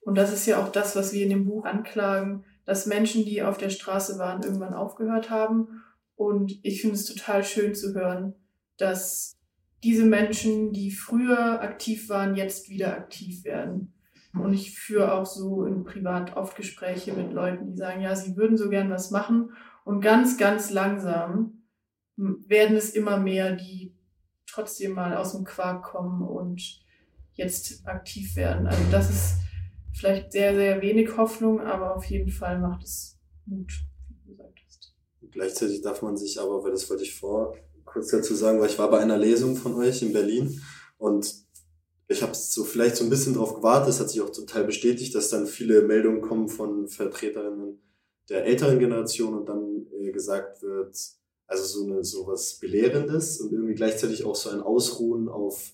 Und 0.02 0.16
das 0.16 0.34
ist 0.34 0.46
ja 0.46 0.62
auch 0.62 0.72
das, 0.72 0.96
was 0.96 1.14
wir 1.14 1.24
in 1.24 1.30
dem 1.30 1.46
Buch 1.46 1.66
anklagen, 1.66 2.44
dass 2.66 2.86
Menschen, 2.86 3.26
die 3.26 3.44
auf 3.44 3.58
der 3.58 3.70
Straße 3.70 4.18
waren, 4.20 4.44
irgendwann 4.44 4.74
aufgehört 4.74 5.30
haben. 5.30 5.84
Und 6.16 6.60
ich 6.64 6.82
finde 6.82 6.96
es 6.96 7.06
total 7.06 7.44
schön 7.44 7.74
zu 7.74 7.94
hören, 7.94 8.36
dass 8.78 9.36
diese 9.84 10.06
Menschen, 10.06 10.74
die 10.74 10.92
früher 10.92 11.62
aktiv 11.62 12.10
waren, 12.10 12.36
jetzt 12.36 12.70
wieder 12.70 12.96
aktiv 12.96 13.44
werden. 13.44 13.94
Und 14.34 14.54
ich 14.54 14.80
führe 14.80 15.14
auch 15.14 15.26
so 15.26 15.66
in 15.66 15.84
privat 15.84 16.38
oft 16.38 16.56
Gespräche 16.56 17.14
mit 17.14 17.34
Leuten, 17.34 17.68
die 17.68 17.76
sagen, 17.76 18.02
ja, 18.02 18.16
sie 18.16 18.38
würden 18.38 18.58
so 18.58 18.70
gern 18.70 18.90
was 18.90 19.12
machen 19.12 19.52
Und 19.84 20.02
ganz, 20.02 20.38
ganz 20.38 20.72
langsam 20.72 21.64
werden 22.16 22.78
es 22.78 22.92
immer 22.92 23.18
mehr, 23.18 23.56
die 23.56 23.94
trotzdem 24.46 24.94
mal 24.94 25.18
aus 25.18 25.34
dem 25.34 25.44
Quark 25.44 25.84
kommen 25.84 26.22
und 26.22 26.82
jetzt 27.34 27.86
aktiv 27.88 28.36
werden. 28.36 28.68
Also 28.68 28.84
das 28.92 29.10
ist 29.10 29.34
vielleicht 29.94 30.32
sehr, 30.32 30.54
sehr 30.54 30.82
wenig 30.82 31.18
Hoffnung, 31.18 31.60
aber 31.60 31.96
auf 31.96 32.06
jeden 32.06 32.30
Fall 32.30 32.60
macht 32.60 32.84
es 32.84 33.20
Mut, 33.46 33.72
wie 34.08 34.16
du 34.16 34.32
gesagt 34.32 34.60
hast. 34.66 34.94
Gleichzeitig 35.32 35.82
darf 35.82 36.02
man 36.02 36.16
sich 36.16 36.40
aber, 36.40 36.64
weil 36.64 36.72
das 36.72 36.90
wollte 36.90 37.04
ich 37.04 37.14
vor 37.14 37.56
kurz 37.92 38.10
dazu 38.10 38.34
sagen, 38.36 38.60
weil 38.60 38.70
ich 38.70 38.80
war 38.80 38.90
bei 38.90 39.00
einer 39.00 39.18
Lesung 39.18 39.56
von 39.56 39.76
euch 39.76 40.02
in 40.02 40.14
Berlin 40.14 40.62
und 40.98 41.34
ich 42.08 42.22
habe 42.22 42.36
so 42.36 42.64
vielleicht 42.64 42.98
so 42.98 43.04
ein 43.04 43.10
bisschen 43.10 43.34
drauf 43.34 43.56
gewartet, 43.56 43.90
es 43.90 44.00
hat 44.00 44.10
sich 44.10 44.22
auch 44.22 44.32
total 44.32 44.66
bestätigt, 44.66 45.16
dass 45.16 45.30
dann 45.30 45.48
viele 45.48 45.82
Meldungen 45.82 46.22
kommen 46.22 46.50
von 46.50 46.88
Vertreterinnen 46.88 47.82
der 48.30 48.46
älteren 48.46 48.80
Generation 48.80 49.38
und 49.38 49.50
dann 49.50 49.88
äh, 50.00 50.12
gesagt 50.12 50.62
wird, 50.62 50.96
also 51.48 51.64
so 51.64 51.86
eine 51.86 52.04
sowas 52.04 52.60
Belehrendes 52.60 53.42
und 53.42 53.52
irgendwie 53.52 53.76
gleichzeitig 53.76 54.24
auch 54.26 54.36
so 54.36 54.50
ein 54.50 54.62
Ausruhen 54.62 55.28
auf 55.28 55.74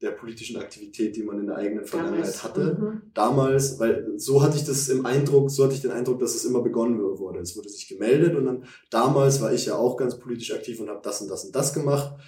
der 0.00 0.10
politischen 0.10 0.56
Aktivität, 0.56 1.16
die 1.16 1.22
man 1.22 1.38
in 1.40 1.46
der 1.46 1.56
eigenen 1.56 1.84
Vergangenheit 1.84 2.24
Damals. 2.24 2.44
hatte. 2.44 2.78
Mhm. 2.80 3.02
Damals, 3.14 3.78
weil 3.78 4.12
so 4.16 4.42
hatte 4.42 4.56
ich 4.56 4.64
das 4.64 4.88
im 4.88 5.06
Eindruck, 5.06 5.50
so 5.50 5.64
hatte 5.64 5.74
ich 5.74 5.82
den 5.82 5.92
Eindruck, 5.92 6.18
dass 6.18 6.34
es 6.34 6.44
immer 6.44 6.62
begonnen 6.62 6.98
wurde. 7.00 7.40
Es 7.40 7.56
wurde 7.56 7.68
sich 7.68 7.88
gemeldet 7.88 8.34
und 8.34 8.44
dann 8.44 8.64
damals 8.90 9.40
war 9.40 9.52
ich 9.52 9.66
ja 9.66 9.76
auch 9.76 9.96
ganz 9.96 10.18
politisch 10.18 10.52
aktiv 10.52 10.80
und 10.80 10.90
habe 10.90 11.00
das 11.02 11.22
und 11.22 11.28
das 11.28 11.44
und 11.44 11.54
das 11.54 11.72
gemacht. 11.72 12.18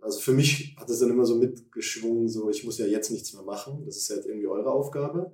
Also 0.00 0.20
für 0.20 0.32
mich 0.32 0.76
hat 0.78 0.88
es 0.88 1.00
dann 1.00 1.10
immer 1.10 1.24
so 1.24 1.36
mitgeschwungen, 1.36 2.28
so 2.28 2.48
ich 2.48 2.64
muss 2.64 2.78
ja 2.78 2.86
jetzt 2.86 3.10
nichts 3.10 3.32
mehr 3.32 3.42
machen. 3.42 3.82
Das 3.86 3.96
ist 3.96 4.08
ja 4.08 4.16
jetzt 4.16 4.26
irgendwie 4.26 4.46
eure 4.46 4.70
Aufgabe. 4.70 5.32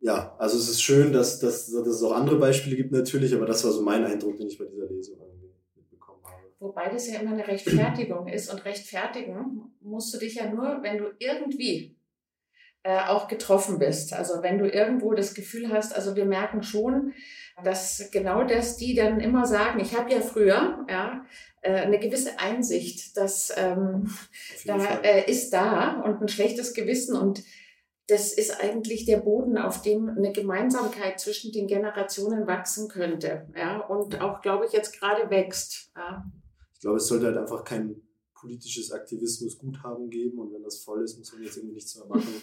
Ja, 0.00 0.36
also 0.38 0.56
es 0.56 0.68
ist 0.68 0.82
schön, 0.82 1.12
dass, 1.12 1.40
dass, 1.40 1.70
dass 1.70 1.86
es 1.86 2.02
auch 2.02 2.12
andere 2.12 2.36
Beispiele 2.36 2.76
gibt 2.76 2.92
natürlich, 2.92 3.34
aber 3.34 3.46
das 3.46 3.64
war 3.64 3.72
so 3.72 3.82
mein 3.82 4.04
Eindruck, 4.04 4.36
den 4.36 4.46
ich 4.46 4.58
bei 4.58 4.66
dieser 4.66 4.86
Lesung 4.86 5.18
habe. 5.18 5.25
Wobei 6.58 6.88
das 6.88 7.10
ja 7.10 7.20
immer 7.20 7.32
eine 7.32 7.46
Rechtfertigung 7.46 8.28
ist 8.28 8.50
und 8.50 8.64
rechtfertigen 8.64 9.74
musst 9.80 10.14
du 10.14 10.18
dich 10.18 10.36
ja 10.36 10.48
nur, 10.48 10.82
wenn 10.82 10.98
du 10.98 11.10
irgendwie 11.18 11.96
äh, 12.82 13.00
auch 13.08 13.28
getroffen 13.28 13.78
bist. 13.78 14.14
Also 14.14 14.42
wenn 14.42 14.58
du 14.58 14.70
irgendwo 14.70 15.12
das 15.12 15.34
Gefühl 15.34 15.70
hast, 15.72 15.94
also 15.94 16.16
wir 16.16 16.24
merken 16.24 16.62
schon, 16.62 17.12
dass 17.62 18.10
genau 18.10 18.44
das 18.44 18.76
die 18.76 18.94
dann 18.94 19.20
immer 19.20 19.44
sagen, 19.44 19.80
ich 19.80 19.96
habe 19.96 20.12
ja 20.12 20.20
früher 20.20 20.86
ja, 20.88 21.26
äh, 21.62 21.72
eine 21.72 21.98
gewisse 21.98 22.38
Einsicht, 22.38 23.16
dass 23.16 23.52
ähm, 23.56 24.10
da 24.64 24.78
äh, 25.02 25.30
ist 25.30 25.50
da 25.50 26.00
und 26.02 26.22
ein 26.22 26.28
schlechtes 26.28 26.74
Gewissen 26.74 27.16
und 27.16 27.42
das 28.08 28.32
ist 28.32 28.62
eigentlich 28.62 29.04
der 29.04 29.16
Boden, 29.16 29.58
auf 29.58 29.82
dem 29.82 30.08
eine 30.08 30.30
Gemeinsamkeit 30.30 31.18
zwischen 31.18 31.50
den 31.50 31.66
Generationen 31.66 32.46
wachsen 32.46 32.88
könnte. 32.88 33.48
Ja, 33.56 33.78
und 33.78 34.20
auch, 34.20 34.42
glaube 34.42 34.64
ich, 34.64 34.72
jetzt 34.72 35.00
gerade 35.00 35.28
wächst. 35.28 35.90
Ja. 35.96 36.24
Ich 36.76 36.80
glaube, 36.80 36.98
es 36.98 37.06
sollte 37.06 37.26
halt 37.26 37.38
einfach 37.38 37.64
kein 37.64 38.02
politisches 38.34 38.92
Aktivismus-Guthaben 38.92 40.10
geben 40.10 40.38
und 40.38 40.52
wenn 40.52 40.62
das 40.62 40.80
voll 40.80 41.02
ist, 41.02 41.18
muss 41.18 41.32
man 41.32 41.42
jetzt 41.42 41.56
irgendwie 41.56 41.76
nichts 41.76 41.96
mehr 41.96 42.06
machen. 42.08 42.42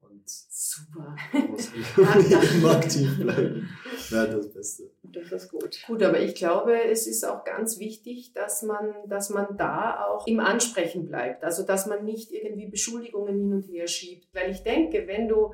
Und 0.00 0.22
Super. 0.28 1.16
Muss 1.48 1.70
halt 1.96 2.54
immer 2.54 2.76
aktiv 2.76 3.18
bleiben. 3.18 3.68
Ja, 4.10 4.26
das 4.26 4.52
Beste. 4.52 4.90
Das 5.02 5.32
ist 5.32 5.50
gut. 5.50 5.78
Gut, 5.88 6.02
aber 6.04 6.20
ich 6.20 6.36
glaube, 6.36 6.84
es 6.84 7.08
ist 7.08 7.24
auch 7.24 7.42
ganz 7.44 7.80
wichtig, 7.80 8.32
dass 8.32 8.62
man, 8.62 8.94
dass 9.08 9.30
man 9.30 9.56
da 9.56 10.06
auch 10.06 10.26
im 10.26 10.38
Ansprechen 10.38 11.06
bleibt. 11.06 11.42
Also, 11.42 11.64
dass 11.64 11.86
man 11.86 12.04
nicht 12.04 12.30
irgendwie 12.30 12.68
Beschuldigungen 12.68 13.34
hin 13.34 13.52
und 13.54 13.62
her 13.62 13.88
schiebt. 13.88 14.28
Weil 14.34 14.50
ich 14.50 14.62
denke, 14.62 15.08
wenn 15.08 15.26
du, 15.26 15.52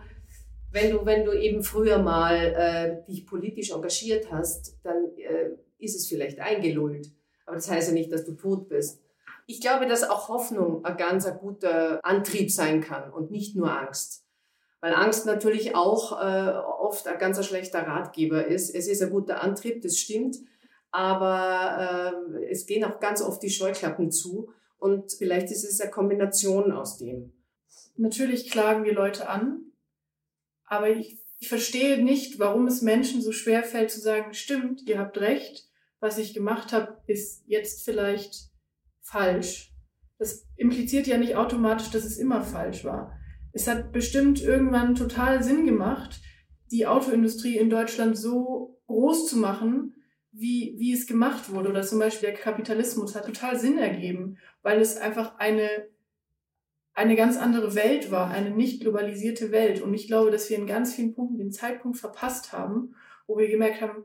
wenn 0.72 0.90
du, 0.90 1.06
wenn 1.06 1.24
du 1.24 1.32
eben 1.32 1.62
früher 1.62 1.98
mal 1.98 2.34
äh, 2.36 3.06
dich 3.10 3.26
politisch 3.26 3.70
engagiert 3.70 4.30
hast, 4.30 4.76
dann 4.82 5.16
äh, 5.16 5.50
ist 5.78 5.96
es 5.96 6.06
vielleicht 6.06 6.38
eingelullt. 6.40 7.10
Aber 7.46 7.56
das 7.56 7.70
heißt 7.70 7.88
ja 7.88 7.94
nicht, 7.94 8.12
dass 8.12 8.24
du 8.24 8.32
tot 8.32 8.68
bist. 8.68 9.00
Ich 9.46 9.60
glaube, 9.60 9.86
dass 9.86 10.08
auch 10.08 10.28
Hoffnung 10.28 10.84
ein 10.84 10.96
ganz 10.96 11.26
ein 11.26 11.38
guter 11.38 12.04
Antrieb 12.04 12.50
sein 12.50 12.80
kann 12.80 13.12
und 13.12 13.30
nicht 13.30 13.56
nur 13.56 13.76
Angst. 13.76 14.24
Weil 14.80 14.94
Angst 14.94 15.26
natürlich 15.26 15.74
auch 15.74 16.12
äh, 16.22 16.52
oft 16.52 17.06
ein 17.06 17.18
ganz 17.18 17.44
schlechter 17.44 17.86
Ratgeber 17.86 18.46
ist. 18.46 18.74
Es 18.74 18.88
ist 18.88 19.02
ein 19.02 19.10
guter 19.10 19.42
Antrieb, 19.42 19.82
das 19.82 19.98
stimmt, 19.98 20.36
aber 20.90 22.22
äh, 22.34 22.44
es 22.50 22.66
gehen 22.66 22.84
auch 22.84 23.00
ganz 23.00 23.22
oft 23.22 23.42
die 23.42 23.50
Scheuklappen 23.50 24.10
zu 24.10 24.52
und 24.78 25.12
vielleicht 25.12 25.50
ist 25.50 25.64
es 25.64 25.80
eine 25.80 25.90
Kombination 25.90 26.72
aus 26.72 26.96
dem. 26.96 27.32
Natürlich 27.96 28.50
klagen 28.50 28.84
wir 28.84 28.94
Leute 28.94 29.28
an, 29.28 29.72
aber 30.64 30.88
ich, 30.88 31.18
ich 31.38 31.48
verstehe 31.48 32.02
nicht, 32.02 32.38
warum 32.38 32.66
es 32.66 32.80
Menschen 32.80 33.20
so 33.20 33.32
schwer 33.32 33.62
fällt 33.62 33.90
zu 33.90 34.00
sagen, 34.00 34.32
stimmt, 34.32 34.88
ihr 34.88 34.98
habt 34.98 35.18
recht, 35.18 35.69
was 36.00 36.18
ich 36.18 36.34
gemacht 36.34 36.72
habe, 36.72 37.00
ist 37.06 37.44
jetzt 37.46 37.84
vielleicht 37.84 38.50
falsch. 39.02 39.74
Das 40.18 40.46
impliziert 40.56 41.06
ja 41.06 41.18
nicht 41.18 41.36
automatisch, 41.36 41.90
dass 41.90 42.04
es 42.04 42.18
immer 42.18 42.42
falsch 42.42 42.84
war 42.84 43.16
es 43.52 43.66
hat 43.66 43.92
bestimmt 43.92 44.42
irgendwann 44.42 44.94
total 44.94 45.42
Sinn 45.42 45.66
gemacht, 45.66 46.20
die 46.70 46.86
Autoindustrie 46.86 47.56
in 47.56 47.70
Deutschland 47.70 48.16
so 48.16 48.80
groß 48.86 49.28
zu 49.28 49.38
machen, 49.38 49.94
wie, 50.32 50.76
wie 50.78 50.92
es 50.92 51.06
gemacht 51.06 51.52
wurde. 51.52 51.70
Oder 51.70 51.82
zum 51.82 51.98
Beispiel 51.98 52.30
der 52.30 52.38
Kapitalismus 52.38 53.14
hat 53.14 53.26
total 53.26 53.58
Sinn 53.58 53.78
ergeben, 53.78 54.38
weil 54.62 54.80
es 54.80 54.96
einfach 54.96 55.38
eine, 55.38 55.68
eine 56.94 57.16
ganz 57.16 57.36
andere 57.36 57.74
Welt 57.74 58.10
war, 58.10 58.30
eine 58.30 58.50
nicht 58.50 58.82
globalisierte 58.82 59.50
Welt. 59.50 59.80
Und 59.82 59.94
ich 59.94 60.06
glaube, 60.06 60.30
dass 60.30 60.48
wir 60.48 60.58
in 60.58 60.66
ganz 60.66 60.94
vielen 60.94 61.14
Punkten 61.14 61.38
den 61.38 61.52
Zeitpunkt 61.52 61.98
verpasst 61.98 62.52
haben, 62.52 62.94
wo 63.26 63.36
wir 63.36 63.48
gemerkt 63.48 63.80
haben, 63.80 64.04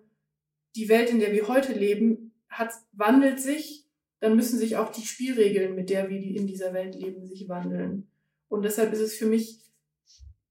die 0.76 0.90
Welt, 0.90 1.10
in 1.10 1.20
der 1.20 1.32
wir 1.32 1.48
heute 1.48 1.74
leben, 1.74 2.34
hat, 2.50 2.72
wandelt 2.94 3.40
sich, 3.40 3.86
dann 4.20 4.36
müssen 4.36 4.58
sich 4.58 4.78
auch 4.78 4.92
die 4.92 5.06
Spielregeln, 5.06 5.76
mit 5.76 5.90
der 5.90 6.10
wir 6.10 6.18
in 6.18 6.48
dieser 6.48 6.74
Welt 6.74 6.96
leben, 6.96 7.26
sich 7.26 7.48
wandeln. 7.48 8.08
Und 8.48 8.64
deshalb 8.64 8.94
ist 8.94 9.02
es 9.02 9.16
für 9.16 9.26
mich, 9.26 9.60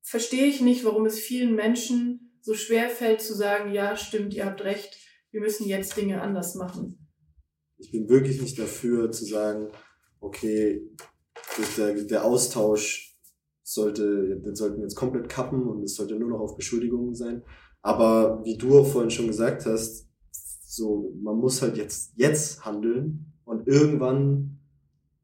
verstehe 0.03 0.47
ich 0.47 0.61
nicht, 0.61 0.85
warum 0.85 1.07
es 1.07 1.19
vielen 1.19 1.55
Menschen 1.55 2.39
so 2.41 2.55
schwer 2.55 2.91
fällt 2.91 3.23
zu 3.23 3.35
sagen, 3.35 3.73
ja, 3.73 3.97
stimmt, 3.97 4.35
ihr 4.35 4.45
habt 4.45 4.63
recht, 4.63 4.99
wir 5.31 5.41
müssen 5.41 5.67
jetzt 5.67 5.97
Dinge 5.97 6.21
anders 6.21 6.55
machen. 6.55 7.09
Ich 7.79 7.91
bin 7.91 8.09
wirklich 8.09 8.41
nicht 8.41 8.59
dafür 8.59 9.11
zu 9.11 9.25
sagen, 9.25 9.69
okay, 10.21 10.83
der, 11.77 11.95
der 11.95 12.25
Austausch 12.25 13.19
sollte, 13.63 14.41
den 14.41 14.55
sollten 14.55 14.77
wir 14.77 14.83
jetzt 14.83 14.95
komplett 14.95 15.29
kappen 15.29 15.67
und 15.67 15.83
es 15.83 15.97
sollte 15.97 16.17
nur 16.17 16.29
noch 16.29 16.41
auf 16.41 16.57
Beschuldigungen 16.57 17.15
sein. 17.15 17.43
Aber 17.81 18.45
wie 18.45 18.57
du 18.57 18.79
auch 18.79 18.87
vorhin 18.87 19.11
schon 19.11 19.27
gesagt 19.27 19.67
hast, 19.67 20.07
so, 20.77 21.13
man 21.23 21.37
muss 21.37 21.63
halt 21.63 21.77
jetzt, 21.77 22.13
jetzt 22.17 22.65
handeln 22.65 23.33
und 23.45 23.67
irgendwann 23.67 24.59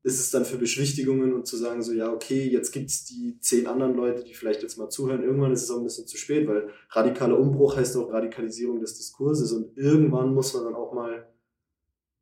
ist 0.02 0.18
es 0.18 0.30
dann 0.30 0.44
für 0.44 0.56
Beschwichtigungen 0.56 1.34
und 1.34 1.46
zu 1.46 1.56
sagen, 1.56 1.82
so, 1.82 1.92
ja, 1.92 2.10
okay, 2.10 2.48
jetzt 2.48 2.72
gibt's 2.72 3.04
die 3.04 3.38
zehn 3.40 3.66
anderen 3.66 3.94
Leute, 3.94 4.24
die 4.24 4.32
vielleicht 4.32 4.62
jetzt 4.62 4.78
mal 4.78 4.88
zuhören. 4.88 5.22
Irgendwann 5.22 5.52
ist 5.52 5.64
es 5.64 5.70
auch 5.70 5.76
ein 5.76 5.84
bisschen 5.84 6.06
zu 6.06 6.16
spät, 6.16 6.48
weil 6.48 6.70
radikaler 6.90 7.38
Umbruch 7.38 7.76
heißt 7.76 7.96
auch 7.98 8.10
Radikalisierung 8.10 8.80
des 8.80 8.96
Diskurses 8.96 9.52
und 9.52 9.76
irgendwann 9.76 10.32
muss 10.32 10.54
man 10.54 10.64
dann 10.64 10.74
auch 10.74 10.94
mal, 10.94 11.28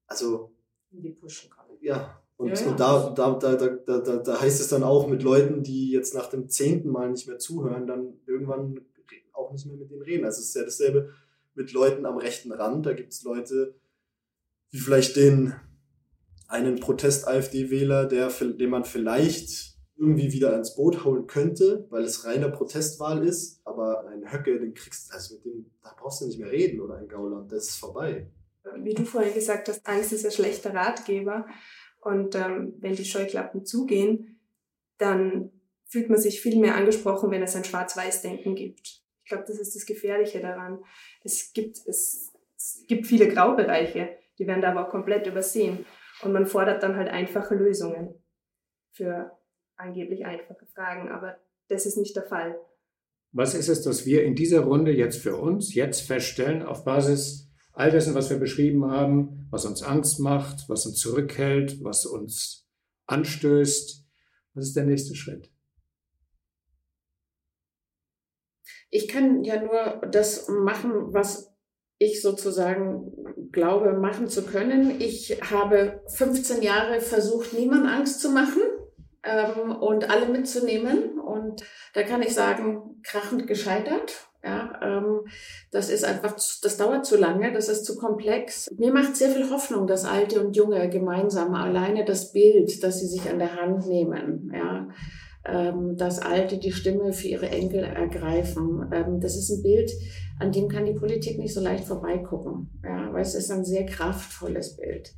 also, 0.06 0.52
in 0.90 1.02
die 1.02 1.10
Pushen 1.10 1.50
kommen. 1.50 1.78
Ja. 1.80 2.20
Und, 2.36 2.48
ja, 2.48 2.54
ja. 2.54 2.70
und 2.70 2.80
da, 2.80 3.10
da, 3.10 3.34
da, 3.34 3.54
da, 3.54 3.98
da, 3.98 4.16
da 4.16 4.40
heißt 4.40 4.60
es 4.60 4.68
dann 4.68 4.82
auch 4.82 5.06
mit 5.06 5.22
Leuten, 5.22 5.62
die 5.62 5.90
jetzt 5.90 6.14
nach 6.14 6.28
dem 6.28 6.48
zehnten 6.48 6.88
Mal 6.88 7.10
nicht 7.10 7.28
mehr 7.28 7.38
zuhören, 7.38 7.86
dann 7.86 8.14
irgendwann 8.26 8.80
auch 9.32 9.52
nicht 9.52 9.66
mehr 9.66 9.76
mit 9.76 9.90
denen 9.90 10.02
reden. 10.02 10.24
Also 10.24 10.40
es 10.40 10.48
ist 10.48 10.56
ja 10.56 10.64
dasselbe 10.64 11.10
mit 11.58 11.72
Leuten 11.72 12.06
am 12.06 12.16
rechten 12.16 12.52
Rand. 12.52 12.86
Da 12.86 12.94
gibt's 12.94 13.22
Leute, 13.24 13.74
die 14.72 14.78
vielleicht 14.78 15.16
den 15.16 15.54
einen 16.46 16.80
Protest-AfD-Wähler, 16.80 18.06
den 18.06 18.70
man 18.70 18.84
vielleicht 18.84 19.76
irgendwie 19.96 20.32
wieder 20.32 20.56
ins 20.56 20.76
Boot 20.76 21.04
holen 21.04 21.26
könnte, 21.26 21.86
weil 21.90 22.04
es 22.04 22.24
reine 22.24 22.50
Protestwahl 22.50 23.26
ist, 23.26 23.60
aber 23.66 24.06
ein 24.06 24.32
Höcke, 24.32 24.58
den 24.58 24.72
kriegst 24.72 25.12
also 25.12 25.34
mit 25.34 25.44
dem, 25.44 25.66
da 25.82 25.92
brauchst 25.98 26.20
du 26.20 26.26
nicht 26.26 26.38
mehr 26.38 26.52
reden 26.52 26.80
oder 26.80 26.96
ein 26.96 27.08
Gauland, 27.08 27.50
das 27.50 27.70
ist 27.70 27.76
vorbei. 27.76 28.30
Wie 28.76 28.94
du 28.94 29.04
vorhin 29.04 29.34
gesagt 29.34 29.68
hast, 29.68 29.84
Angst 29.86 30.12
ist 30.12 30.24
ein 30.24 30.30
schlechter 30.30 30.72
Ratgeber 30.72 31.46
und 32.00 32.36
ähm, 32.36 32.74
wenn 32.78 32.94
die 32.94 33.04
Scheuklappen 33.04 33.64
zugehen, 33.64 34.40
dann 34.98 35.50
fühlt 35.86 36.08
man 36.08 36.20
sich 36.20 36.40
viel 36.40 36.58
mehr 36.60 36.76
angesprochen, 36.76 37.30
wenn 37.30 37.42
es 37.42 37.56
ein 37.56 37.64
Schwarz-Weiß-Denken 37.64 38.54
gibt. 38.54 39.02
Ich 39.28 39.30
glaube, 39.30 39.44
das 39.46 39.58
ist 39.58 39.76
das 39.76 39.84
Gefährliche 39.84 40.40
daran. 40.40 40.82
Es 41.22 41.52
gibt, 41.52 41.76
es, 41.86 42.32
es 42.56 42.86
gibt 42.88 43.06
viele 43.06 43.28
Graubereiche, 43.28 44.16
die 44.38 44.46
werden 44.46 44.62
da 44.62 44.70
aber 44.70 44.86
auch 44.86 44.90
komplett 44.90 45.26
übersehen. 45.26 45.84
Und 46.22 46.32
man 46.32 46.46
fordert 46.46 46.82
dann 46.82 46.96
halt 46.96 47.10
einfache 47.10 47.54
Lösungen 47.54 48.14
für 48.90 49.30
angeblich 49.76 50.24
einfache 50.24 50.64
Fragen, 50.74 51.10
aber 51.10 51.36
das 51.68 51.84
ist 51.84 51.98
nicht 51.98 52.16
der 52.16 52.22
Fall. 52.22 52.58
Was 53.32 53.52
ist 53.52 53.68
es, 53.68 53.82
dass 53.82 54.06
wir 54.06 54.24
in 54.24 54.34
dieser 54.34 54.60
Runde 54.60 54.92
jetzt 54.92 55.18
für 55.18 55.36
uns 55.36 55.74
jetzt 55.74 56.06
feststellen, 56.06 56.62
auf 56.62 56.86
Basis 56.86 57.52
all 57.74 57.90
dessen, 57.90 58.14
was 58.14 58.30
wir 58.30 58.38
beschrieben 58.38 58.90
haben, 58.90 59.46
was 59.50 59.66
uns 59.66 59.82
Angst 59.82 60.20
macht, 60.20 60.70
was 60.70 60.86
uns 60.86 60.96
zurückhält, 60.96 61.84
was 61.84 62.06
uns 62.06 62.66
anstößt? 63.04 64.06
Was 64.54 64.68
ist 64.68 64.76
der 64.76 64.86
nächste 64.86 65.14
Schritt? 65.14 65.52
Ich 68.90 69.08
kann 69.08 69.44
ja 69.44 69.60
nur 69.60 70.00
das 70.10 70.48
machen, 70.48 71.12
was 71.12 71.52
ich 71.98 72.22
sozusagen 72.22 73.12
glaube, 73.52 73.92
machen 73.92 74.28
zu 74.28 74.44
können. 74.44 75.00
Ich 75.00 75.40
habe 75.50 76.00
15 76.06 76.62
Jahre 76.62 77.00
versucht, 77.00 77.52
niemand 77.52 77.86
Angst 77.86 78.20
zu 78.20 78.30
machen 78.30 78.62
ähm, 79.24 79.74
und 79.76 80.08
alle 80.10 80.26
mitzunehmen. 80.26 81.18
Und 81.18 81.64
da 81.94 82.02
kann 82.04 82.22
ich 82.22 82.34
sagen, 82.34 83.00
krachend 83.02 83.46
gescheitert. 83.46 84.28
Ja, 84.44 84.78
ähm, 84.82 85.26
das 85.72 85.90
ist 85.90 86.04
einfach, 86.04 86.34
das 86.34 86.76
dauert 86.76 87.04
zu 87.04 87.16
lange, 87.16 87.52
das 87.52 87.68
ist 87.68 87.84
zu 87.84 87.96
komplex. 87.96 88.70
Mir 88.78 88.92
macht 88.92 89.16
sehr 89.16 89.30
viel 89.30 89.50
Hoffnung, 89.50 89.88
dass 89.88 90.04
Alte 90.04 90.40
und 90.40 90.54
Junge 90.56 90.88
gemeinsam 90.88 91.54
alleine 91.54 92.04
das 92.04 92.32
Bild, 92.32 92.82
dass 92.84 93.00
sie 93.00 93.08
sich 93.08 93.28
an 93.28 93.40
der 93.40 93.56
Hand 93.56 93.88
nehmen, 93.88 94.52
ja, 94.54 94.88
ähm, 95.44 95.96
dass 95.96 96.20
Alte 96.20 96.58
die 96.58 96.72
Stimme 96.72 97.12
für 97.12 97.28
ihre 97.28 97.48
Enkel 97.48 97.84
ergreifen. 97.84 98.90
Ähm, 98.92 99.20
das 99.20 99.36
ist 99.36 99.50
ein 99.50 99.62
Bild, 99.62 99.90
an 100.38 100.52
dem 100.52 100.68
kann 100.68 100.86
die 100.86 100.94
Politik 100.94 101.38
nicht 101.38 101.54
so 101.54 101.60
leicht 101.60 101.84
vorbeigucken, 101.84 102.80
ja, 102.84 103.12
weil 103.12 103.22
es 103.22 103.34
ist 103.34 103.50
ein 103.50 103.64
sehr 103.64 103.86
kraftvolles 103.86 104.76
Bild. 104.76 105.14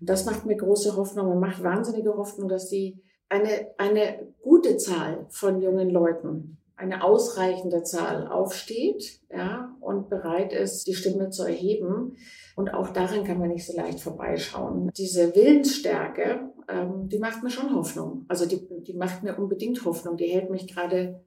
Das 0.00 0.24
macht 0.24 0.46
mir 0.46 0.56
große 0.56 0.96
Hoffnung 0.96 1.28
und 1.28 1.40
macht 1.40 1.62
wahnsinnige 1.62 2.16
Hoffnung, 2.16 2.48
dass 2.48 2.68
die 2.68 3.02
eine, 3.28 3.68
eine 3.78 4.26
gute 4.42 4.76
Zahl 4.76 5.26
von 5.30 5.60
jungen 5.60 5.90
Leuten 5.90 6.58
eine 6.80 7.04
ausreichende 7.04 7.82
Zahl 7.82 8.26
aufsteht 8.26 9.20
ja, 9.30 9.76
und 9.80 10.08
bereit 10.08 10.52
ist, 10.52 10.86
die 10.86 10.94
Stimme 10.94 11.28
zu 11.28 11.44
erheben. 11.44 12.16
Und 12.56 12.72
auch 12.72 12.88
daran 12.88 13.24
kann 13.24 13.38
man 13.38 13.50
nicht 13.50 13.66
so 13.66 13.76
leicht 13.76 14.00
vorbeischauen. 14.00 14.90
Diese 14.96 15.34
Willensstärke, 15.36 16.50
ähm, 16.70 17.08
die 17.08 17.18
macht 17.18 17.42
mir 17.42 17.50
schon 17.50 17.74
Hoffnung. 17.74 18.24
Also 18.28 18.46
die, 18.46 18.66
die 18.84 18.94
macht 18.94 19.22
mir 19.22 19.38
unbedingt 19.38 19.84
Hoffnung. 19.84 20.16
Die 20.16 20.28
hält 20.28 20.50
mich 20.50 20.66
gerade 20.72 21.22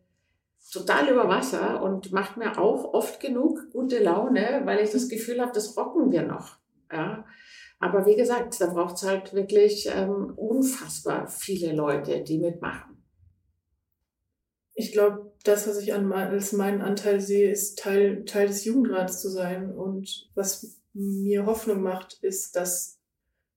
total 0.72 1.10
über 1.10 1.28
Wasser 1.28 1.84
und 1.84 2.12
macht 2.12 2.38
mir 2.38 2.58
auch 2.58 2.94
oft 2.94 3.20
genug 3.20 3.72
gute 3.72 4.02
Laune, 4.02 4.62
weil 4.66 4.84
ich 4.84 4.92
das 4.92 5.10
Gefühl 5.10 5.42
habe, 5.42 5.52
das 5.54 5.76
rocken 5.78 6.12
wir 6.12 6.24
noch. 6.24 6.58
Ja. 6.92 7.26
Aber 7.80 8.06
wie 8.06 8.16
gesagt, 8.16 8.62
da 8.62 8.68
braucht 8.68 8.96
es 8.96 9.04
halt 9.04 9.34
wirklich 9.34 9.90
ähm, 9.94 10.34
unfassbar 10.36 11.28
viele 11.28 11.74
Leute, 11.74 12.22
die 12.22 12.40
mitmachen 12.40 12.94
ich 14.76 14.92
glaube, 14.92 15.32
das, 15.44 15.68
was 15.68 15.78
ich 15.80 15.94
an, 15.94 16.12
als 16.12 16.52
meinen 16.52 16.82
Anteil 16.82 17.22
sehe, 17.22 17.52
ist 17.52 17.78
Teil, 17.80 18.26
Teil 18.26 18.48
des 18.48 18.66
Jugendrats 18.66 19.22
zu 19.22 19.30
sein. 19.30 19.72
Und 19.72 20.30
was 20.36 20.80
mir 20.94 21.46
Hoffnung 21.46 21.82
macht, 21.82 22.20
ist, 22.22 22.56
dass, 22.56 23.00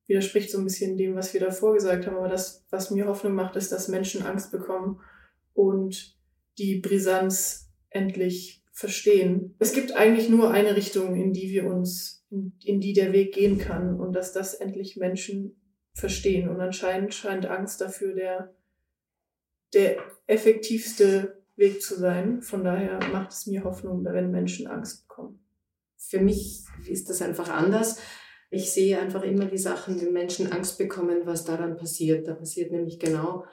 widerspricht 0.06 0.50
so 0.50 0.58
ein 0.58 0.64
bisschen 0.64 0.96
dem, 0.96 1.16
was 1.16 1.32
wir 1.34 1.40
davor 1.40 1.74
gesagt 1.74 2.06
haben, 2.06 2.16
aber 2.16 2.28
das, 2.28 2.64
was 2.70 2.90
mir 2.90 3.06
Hoffnung 3.06 3.34
macht, 3.34 3.56
ist, 3.56 3.72
dass 3.72 3.88
Menschen 3.88 4.22
Angst 4.22 4.52
bekommen 4.52 5.00
und 5.52 6.16
die 6.58 6.80
Brisanz 6.80 7.70
endlich 7.90 8.62
verstehen. 8.72 9.54
Es 9.58 9.72
gibt 9.72 9.96
eigentlich 9.96 10.28
nur 10.28 10.50
eine 10.50 10.76
Richtung, 10.76 11.16
in 11.16 11.32
die 11.32 11.50
wir 11.50 11.66
uns, 11.66 12.24
in, 12.30 12.80
die 12.80 12.92
der 12.92 13.12
Weg 13.12 13.34
gehen 13.34 13.58
kann 13.58 13.98
und 13.98 14.12
dass 14.12 14.32
das 14.32 14.54
endlich 14.54 14.96
Menschen 14.96 15.60
verstehen. 15.94 16.48
Und 16.48 16.60
anscheinend 16.60 17.14
scheint 17.14 17.46
Angst 17.46 17.80
dafür 17.80 18.14
der 18.14 18.54
der 19.72 19.98
effektivste 20.26 21.42
Weg 21.56 21.82
zu 21.82 21.96
sein. 21.96 22.42
Von 22.42 22.64
daher 22.64 22.98
macht 23.12 23.32
es 23.32 23.46
mir 23.46 23.64
Hoffnung, 23.64 24.04
wenn 24.04 24.30
Menschen 24.30 24.66
Angst 24.66 25.06
bekommen. 25.06 25.44
Für 25.96 26.20
mich 26.20 26.64
ist 26.88 27.08
das 27.10 27.22
einfach 27.22 27.48
anders. 27.48 27.98
Ich 28.50 28.72
sehe 28.72 28.98
einfach 28.98 29.22
immer 29.22 29.46
die 29.46 29.58
Sachen, 29.58 30.00
wenn 30.00 30.12
Menschen 30.12 30.52
Angst 30.52 30.78
bekommen, 30.78 31.22
was 31.24 31.44
daran 31.44 31.76
passiert. 31.76 32.28
Da 32.28 32.34
passiert 32.34 32.70
nämlich 32.72 32.98
genau 32.98 33.44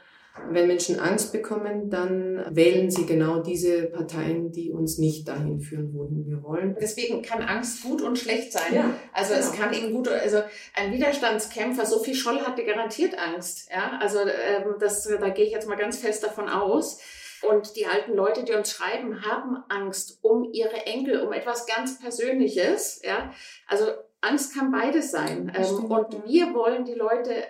wenn 0.49 0.67
Menschen 0.67 0.99
Angst 0.99 1.31
bekommen, 1.31 1.89
dann 1.91 2.43
wählen 2.49 2.89
sie 2.89 3.05
genau 3.05 3.39
diese 3.39 3.83
Parteien, 3.83 4.51
die 4.51 4.71
uns 4.71 4.97
nicht 4.97 5.27
dahin 5.27 5.59
führen, 5.59 5.93
wohin 5.93 6.25
wir 6.25 6.41
wollen. 6.41 6.75
Deswegen 6.81 7.21
kann 7.21 7.43
Angst 7.43 7.83
gut 7.83 8.01
und 8.01 8.17
schlecht 8.17 8.51
sein. 8.51 8.73
Ja, 8.73 8.95
also 9.13 9.33
genau. 9.33 9.45
es 9.45 9.51
kann 9.53 9.73
eben 9.73 9.93
gut, 9.93 10.07
also 10.07 10.41
ein 10.75 10.91
Widerstandskämpfer, 10.91 11.85
Sophie 11.85 12.15
Scholl 12.15 12.41
hatte 12.41 12.65
garantiert 12.65 13.17
Angst. 13.17 13.69
Ja, 13.71 13.99
also 14.01 14.19
ähm, 14.21 14.75
das, 14.79 15.03
da 15.03 15.29
gehe 15.29 15.45
ich 15.45 15.51
jetzt 15.51 15.67
mal 15.67 15.77
ganz 15.77 15.99
fest 15.99 16.23
davon 16.23 16.49
aus. 16.49 16.99
Und 17.47 17.75
die 17.75 17.85
alten 17.85 18.15
Leute, 18.15 18.43
die 18.43 18.53
uns 18.53 18.71
schreiben, 18.71 19.23
haben 19.23 19.57
Angst 19.69 20.17
um 20.21 20.49
ihre 20.51 20.85
Enkel, 20.85 21.21
um 21.21 21.31
etwas 21.31 21.67
ganz 21.67 21.99
Persönliches. 21.99 23.01
Ja, 23.03 23.33
also 23.67 23.85
Angst 24.23 24.55
kann 24.55 24.71
beides 24.71 25.11
sein. 25.11 25.51
Ähm, 25.55 25.85
und 25.85 26.25
wir 26.25 26.53
wollen 26.53 26.85
die 26.85 26.93
Leute 26.93 27.45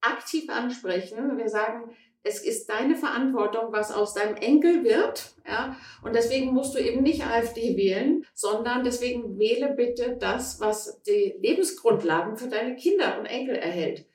aktiv 0.00 0.48
ansprechen. 0.50 1.36
Wir 1.38 1.48
sagen, 1.48 1.90
es 2.22 2.42
ist 2.42 2.68
deine 2.68 2.96
Verantwortung, 2.96 3.72
was 3.72 3.92
aus 3.92 4.14
deinem 4.14 4.36
Enkel 4.36 4.84
wird. 4.84 5.34
Ja? 5.46 5.76
Und 6.02 6.14
deswegen 6.14 6.52
musst 6.52 6.74
du 6.74 6.78
eben 6.78 7.02
nicht 7.02 7.24
AfD 7.24 7.76
wählen, 7.76 8.26
sondern 8.34 8.84
deswegen 8.84 9.38
wähle 9.38 9.74
bitte 9.74 10.16
das, 10.18 10.60
was 10.60 11.02
die 11.02 11.36
Lebensgrundlagen 11.40 12.36
für 12.36 12.48
deine 12.48 12.74
Kinder 12.76 13.18
und 13.18 13.26
Enkel 13.26 13.54
erhält. 13.54 14.06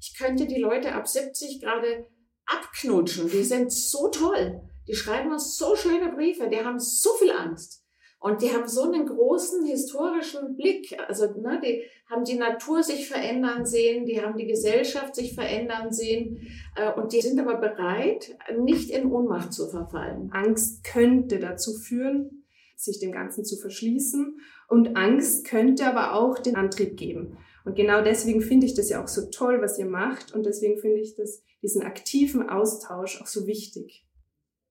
Ich 0.00 0.16
könnte 0.16 0.46
die 0.46 0.60
Leute 0.60 0.94
ab 0.94 1.06
70 1.06 1.60
gerade 1.60 2.06
abknutschen. 2.46 3.28
Die 3.28 3.44
sind 3.44 3.72
so 3.72 4.08
toll. 4.08 4.62
Die 4.86 4.94
schreiben 4.94 5.30
uns 5.30 5.56
so 5.56 5.76
schöne 5.76 6.10
Briefe. 6.12 6.48
Die 6.48 6.64
haben 6.64 6.80
so 6.80 7.10
viel 7.14 7.30
Angst. 7.30 7.84
Und 8.20 8.42
die 8.42 8.52
haben 8.52 8.66
so 8.66 8.82
einen 8.82 9.06
großen 9.06 9.64
historischen 9.64 10.56
Blick. 10.56 10.98
Also 11.06 11.26
ne, 11.40 11.60
die 11.64 11.84
haben 12.10 12.24
die 12.24 12.36
Natur 12.36 12.82
sich 12.82 13.06
verändern 13.06 13.64
sehen, 13.64 14.06
die 14.06 14.20
haben 14.20 14.36
die 14.36 14.46
Gesellschaft 14.46 15.14
sich 15.14 15.34
verändern 15.34 15.92
sehen 15.92 16.48
äh, 16.74 16.92
und 16.92 17.12
die 17.12 17.20
sind 17.20 17.38
aber 17.38 17.56
bereit, 17.56 18.36
nicht 18.58 18.90
in 18.90 19.10
Ohnmacht 19.12 19.52
zu 19.52 19.68
verfallen. 19.68 20.30
Angst 20.32 20.82
könnte 20.82 21.38
dazu 21.38 21.74
führen, 21.74 22.44
sich 22.74 22.98
dem 22.98 23.12
Ganzen 23.12 23.44
zu 23.44 23.56
verschließen 23.56 24.40
und 24.68 24.96
Angst 24.96 25.46
könnte 25.46 25.86
aber 25.86 26.14
auch 26.14 26.38
den 26.38 26.56
Antrieb 26.56 26.96
geben. 26.96 27.36
Und 27.64 27.76
genau 27.76 28.02
deswegen 28.02 28.40
finde 28.40 28.66
ich 28.66 28.74
das 28.74 28.88
ja 28.88 29.02
auch 29.02 29.08
so 29.08 29.26
toll, 29.30 29.60
was 29.60 29.78
ihr 29.78 29.86
macht 29.86 30.32
und 30.32 30.46
deswegen 30.46 30.78
finde 30.78 31.00
ich 31.00 31.14
das, 31.14 31.42
diesen 31.62 31.82
aktiven 31.82 32.48
Austausch 32.48 33.20
auch 33.20 33.26
so 33.26 33.46
wichtig. 33.46 34.07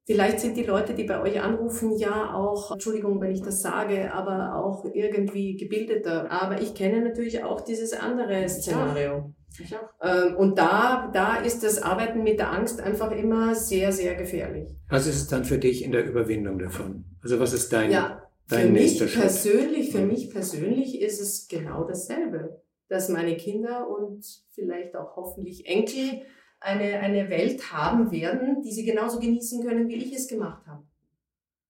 Vielleicht 0.08 0.40
sind 0.40 0.56
die 0.56 0.64
Leute, 0.64 0.94
die 0.94 1.04
bei 1.04 1.22
euch 1.22 1.42
anrufen, 1.42 1.98
ja 1.98 2.34
auch, 2.34 2.72
Entschuldigung, 2.72 3.20
wenn 3.20 3.32
ich 3.32 3.42
das 3.42 3.62
sage, 3.62 4.14
aber 4.14 4.56
auch 4.56 4.86
irgendwie 4.94 5.58
gebildeter. 5.58 6.32
Aber 6.32 6.62
ich 6.62 6.74
kenne 6.74 7.02
natürlich 7.02 7.44
auch 7.44 7.60
dieses 7.60 7.92
andere 7.92 8.48
Szenario. 8.48 9.34
Ich 9.60 9.76
auch. 9.76 9.90
Ähm, 10.02 10.38
und 10.38 10.58
da, 10.58 11.12
da 11.14 11.42
ist 11.42 11.62
das 11.62 11.82
Arbeiten 11.82 12.24
mit 12.24 12.40
der 12.40 12.54
Angst 12.54 12.80
einfach 12.80 13.12
immer 13.12 13.54
sehr, 13.54 13.92
sehr 13.92 14.16
gefährlich. 14.16 14.70
Was 14.90 15.08
ist 15.08 15.18
es 15.18 15.28
dann 15.28 15.44
für 15.44 15.58
dich 15.58 15.84
in 15.84 15.92
der 15.92 16.06
Überwindung 16.06 16.58
davon? 16.58 17.04
Also 17.22 17.38
was 17.42 17.52
ist 17.52 17.74
dein, 17.74 17.92
ja, 17.92 18.24
dein 18.48 18.72
nächster 18.72 19.10
Schritt? 19.10 19.24
Persönlich, 19.24 19.92
für 19.92 20.06
mich 20.06 20.30
persönlich 20.30 21.02
ist 21.02 21.20
es 21.20 21.50
genau 21.50 21.84
dasselbe. 21.84 22.62
Dass 22.88 23.10
meine 23.10 23.36
Kinder 23.36 23.90
und 23.90 24.26
vielleicht 24.54 24.96
auch 24.96 25.18
hoffentlich 25.18 25.66
Enkel 25.66 26.22
eine, 26.60 27.00
eine 27.00 27.30
Welt 27.30 27.72
haben 27.72 28.12
werden, 28.12 28.62
die 28.62 28.72
sie 28.72 28.86
genauso 28.86 29.20
genießen 29.20 29.64
können, 29.66 29.88
wie 29.88 29.96
ich 29.96 30.14
es 30.14 30.28
gemacht 30.28 30.66
habe. 30.68 30.84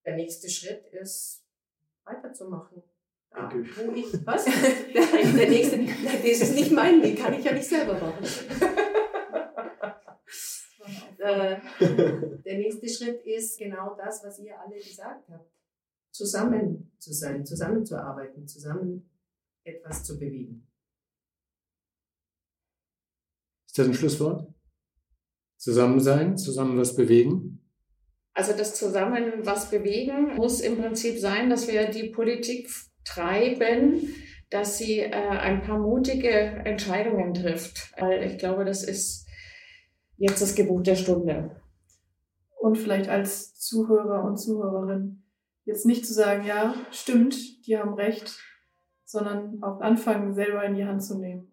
Der 0.04 0.16
nächste 0.16 0.48
Schritt 0.48 0.86
ist, 0.92 1.44
weiterzumachen. 2.04 2.82
Ja, 3.34 3.52
wo 3.52 3.92
ich, 3.92 4.06
was? 4.26 4.44
Der, 4.44 5.32
der 5.34 5.50
nächste, 5.50 5.84
das 5.84 6.24
ist 6.24 6.54
nicht 6.54 6.72
mein 6.72 7.02
Weg, 7.02 7.18
kann 7.18 7.34
ich 7.34 7.44
ja 7.44 7.52
nicht 7.52 7.68
selber 7.68 7.94
machen. 7.94 8.24
Äh, 11.18 11.60
der 11.80 12.58
nächste 12.58 12.88
Schritt 12.88 13.26
ist 13.26 13.58
genau 13.58 13.94
das, 13.96 14.24
was 14.24 14.38
ihr 14.38 14.58
alle 14.58 14.76
gesagt 14.76 15.28
habt. 15.28 15.50
Zusammen 16.12 16.92
zu 16.98 17.12
sein, 17.12 17.44
zusammenzuarbeiten, 17.44 18.46
zusammen 18.46 19.10
etwas 19.64 20.04
zu 20.04 20.18
bewegen. 20.18 20.66
Ist 23.66 23.78
das 23.78 23.88
ein 23.88 23.94
Schlusswort? 23.94 24.48
Zusammen 25.58 26.00
sein, 26.00 26.38
zusammen 26.38 26.78
was 26.78 26.96
bewegen? 26.96 27.60
Also 28.32 28.52
das 28.56 28.76
Zusammen 28.76 29.32
was 29.42 29.70
bewegen 29.70 30.36
muss 30.36 30.60
im 30.60 30.78
Prinzip 30.78 31.18
sein, 31.18 31.50
dass 31.50 31.66
wir 31.66 31.90
die 31.90 32.10
Politik 32.10 32.70
treiben, 33.04 34.14
dass 34.50 34.78
sie 34.78 35.00
äh, 35.00 35.10
ein 35.10 35.62
paar 35.62 35.78
mutige 35.78 36.30
Entscheidungen 36.30 37.34
trifft. 37.34 37.92
Weil 37.98 38.22
ich 38.22 38.38
glaube, 38.38 38.64
das 38.64 38.84
ist 38.84 39.26
jetzt 40.16 40.40
das 40.40 40.54
Gebot 40.54 40.86
der 40.86 40.94
Stunde. 40.94 41.60
Und 42.60 42.78
vielleicht 42.78 43.08
als 43.08 43.54
Zuhörer 43.54 44.24
und 44.24 44.36
Zuhörerin 44.36 45.24
jetzt 45.64 45.86
nicht 45.86 46.06
zu 46.06 46.14
sagen, 46.14 46.46
ja, 46.46 46.74
stimmt, 46.92 47.66
die 47.66 47.76
haben 47.76 47.94
recht, 47.94 48.38
sondern 49.04 49.62
auch 49.62 49.80
anfangen, 49.80 50.34
selber 50.34 50.64
in 50.64 50.76
die 50.76 50.84
Hand 50.84 51.02
zu 51.02 51.18
nehmen. 51.18 51.52